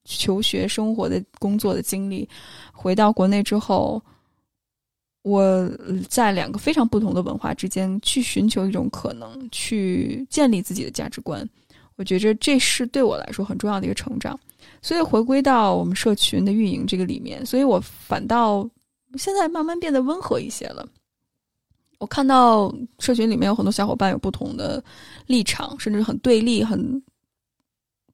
[0.04, 2.26] 求学、生活的工作的经历，
[2.72, 4.00] 回到国内之后。
[5.22, 5.70] 我
[6.08, 11.48] 在两个非常不同的文化之间去寻求一种可能，去建立自己的价值观。
[11.94, 14.38] 我觉着这是对我来说很重要的一个成长。
[14.80, 18.68] 所以回归到我们社群的运营这个里面，所以我反倒
[19.16, 20.84] 现在慢慢变得温和一些了。
[21.98, 24.82] 我看到社群里面有很多小伙伴有不同的
[25.26, 27.00] 立场，甚至很对立，很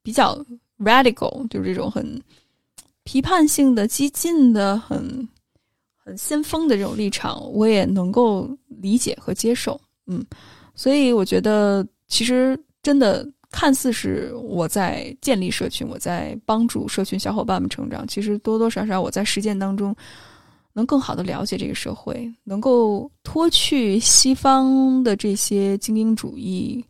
[0.03, 0.45] 比较
[0.79, 2.21] radical，就是这种很
[3.05, 5.27] 批判性的、激进的、很。
[6.17, 10.25] 先锋的这种立场，我也能够理解和接受，嗯，
[10.75, 19.95] 所以我觉得其实真的看似是我在建立社群，我在帮助社群小伙伴们成长，其实多多少少我在实践当中
[20.73, 26.85] 能更好的了解这个社会，能够脱去西方的这些精英主义、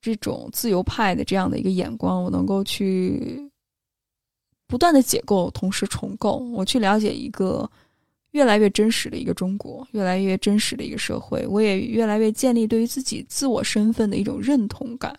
[0.00, 3.40] 这种自由派的这样的一个眼光，我能够去
[4.66, 7.68] 不断的解构，同时重构，我去了解一个。
[8.32, 15.18] 越来越真实的一个中国，越来越真实的一个社会，我也越来越建立对于自己自我身份的一种认同感。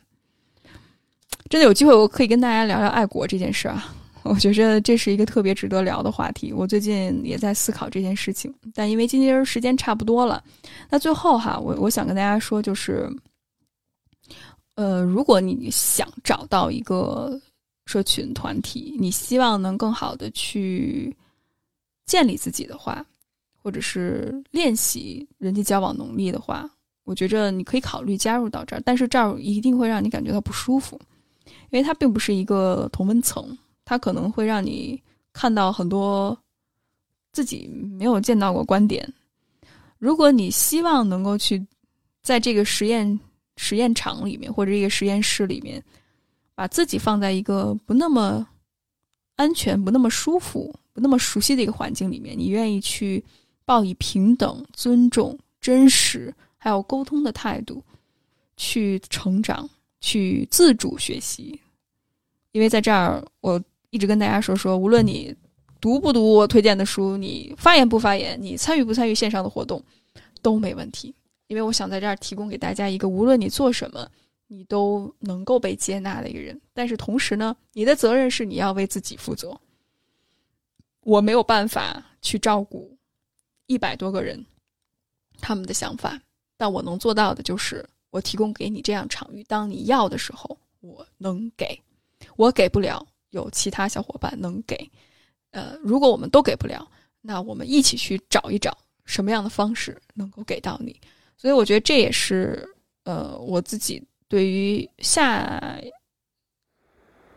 [1.49, 3.93] 真的有机会，我可以跟大家聊聊爱国这件事啊。
[4.21, 6.53] 我觉着这是一个特别值得聊的话题。
[6.53, 10.43] 我最近也在思考这件事情，但因为今天时间差不多了，
[10.89, 13.09] 那最后哈，我我想跟大家说，就是，
[14.75, 17.39] 呃，如果你想找到一个
[17.85, 21.15] 社群团体，你希望能更好的去
[22.09, 23.05] 建立自己的话，
[23.61, 26.67] 或者是练习人际交往能力的话，
[27.03, 30.99] 我觉着你可以考虑加入到这儿，但是这儿一定会让你感觉到不舒服，
[31.69, 33.55] 因为它并不是一个同温层。
[33.85, 34.99] 它可能会让你
[35.33, 36.35] 看到很多
[37.31, 37.67] 自己
[37.99, 39.07] 没有见到过观点。
[39.99, 41.63] 如果你希望能够去
[42.23, 43.19] 在这个实验
[43.57, 45.83] 实验场里面或者这个实验室里面，
[46.55, 48.47] 把自己放在一个不那么
[49.35, 53.23] 安全、不那么舒服、那么熟悉的一个环境里面，你愿意去
[53.65, 57.83] 抱以平等、尊重、真实还有沟通的态度
[58.57, 59.69] 去成长、
[59.99, 61.59] 去自主学习，
[62.51, 63.61] 因为在这儿我。
[63.91, 65.35] 一直跟大家说说，无论你
[65.81, 69.83] 读不读我推荐的书，你发言不发言，你参与不参与线上的活动，
[70.43, 71.11] 都没问题。
[71.47, 74.07] 因为我想在这儿提供给大家一个，无论你做什么，
[74.45, 76.61] 你都能够被接纳的一个人。
[76.71, 79.59] 但是同时呢，你的责任是你要为自己负责。
[81.01, 82.95] 我没有办法去照顾
[83.67, 84.45] 一百多个人
[85.39, 86.21] 他们的想法，
[86.57, 91.79] 但我能做到的就是，我提供给你这样场域，当你要的时候，我能给，
[92.35, 93.05] 我给不了。
[93.31, 94.75] 有其他小伙伴能给，
[95.51, 96.89] 呃，如果我们都给不了，
[97.21, 98.75] 那我们一起去找一找
[99.05, 100.99] 什么样的方式能够给到你。
[101.37, 102.67] 所以我觉得这也是
[103.03, 105.79] 呃我自己对于下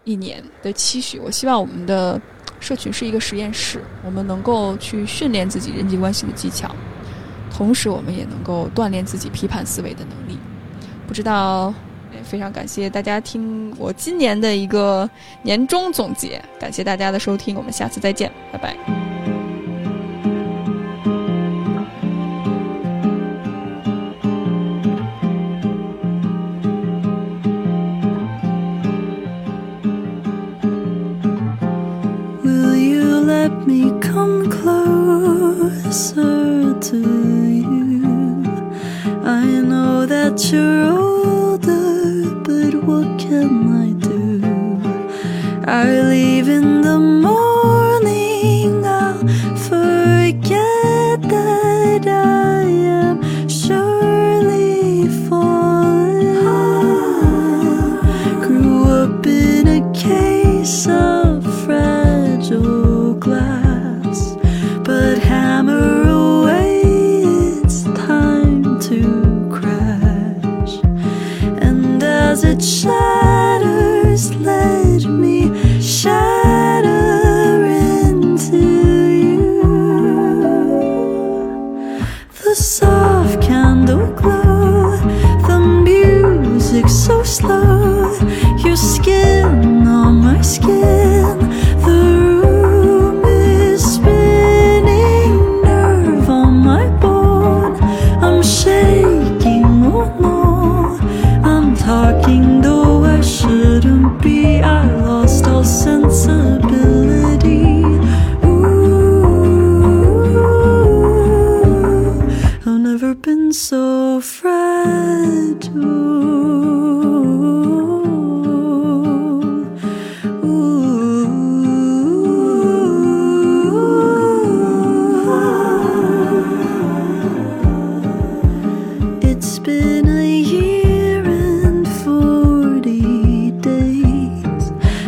[0.05, 1.19] 一年的期许。
[1.19, 2.21] 我希望我们的
[2.61, 6.75] 社群是一个实验室，我们能够去训练自己人际关系的技巧，
[7.51, 10.39] 同时我们也能够锻炼自己批判思维的能力。
[11.07, 11.73] 不知道。
[12.25, 15.09] 非常感谢大家听我今年的一个
[15.43, 19.32] 年终总结，感谢大家的收听，我们下次再见，拜拜。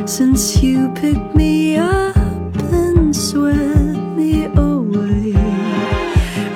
[0.07, 2.17] Since you picked me up
[2.73, 5.33] and swept me away.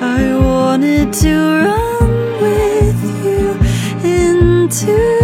[0.01, 1.35] I wanted to
[1.65, 5.18] run with you into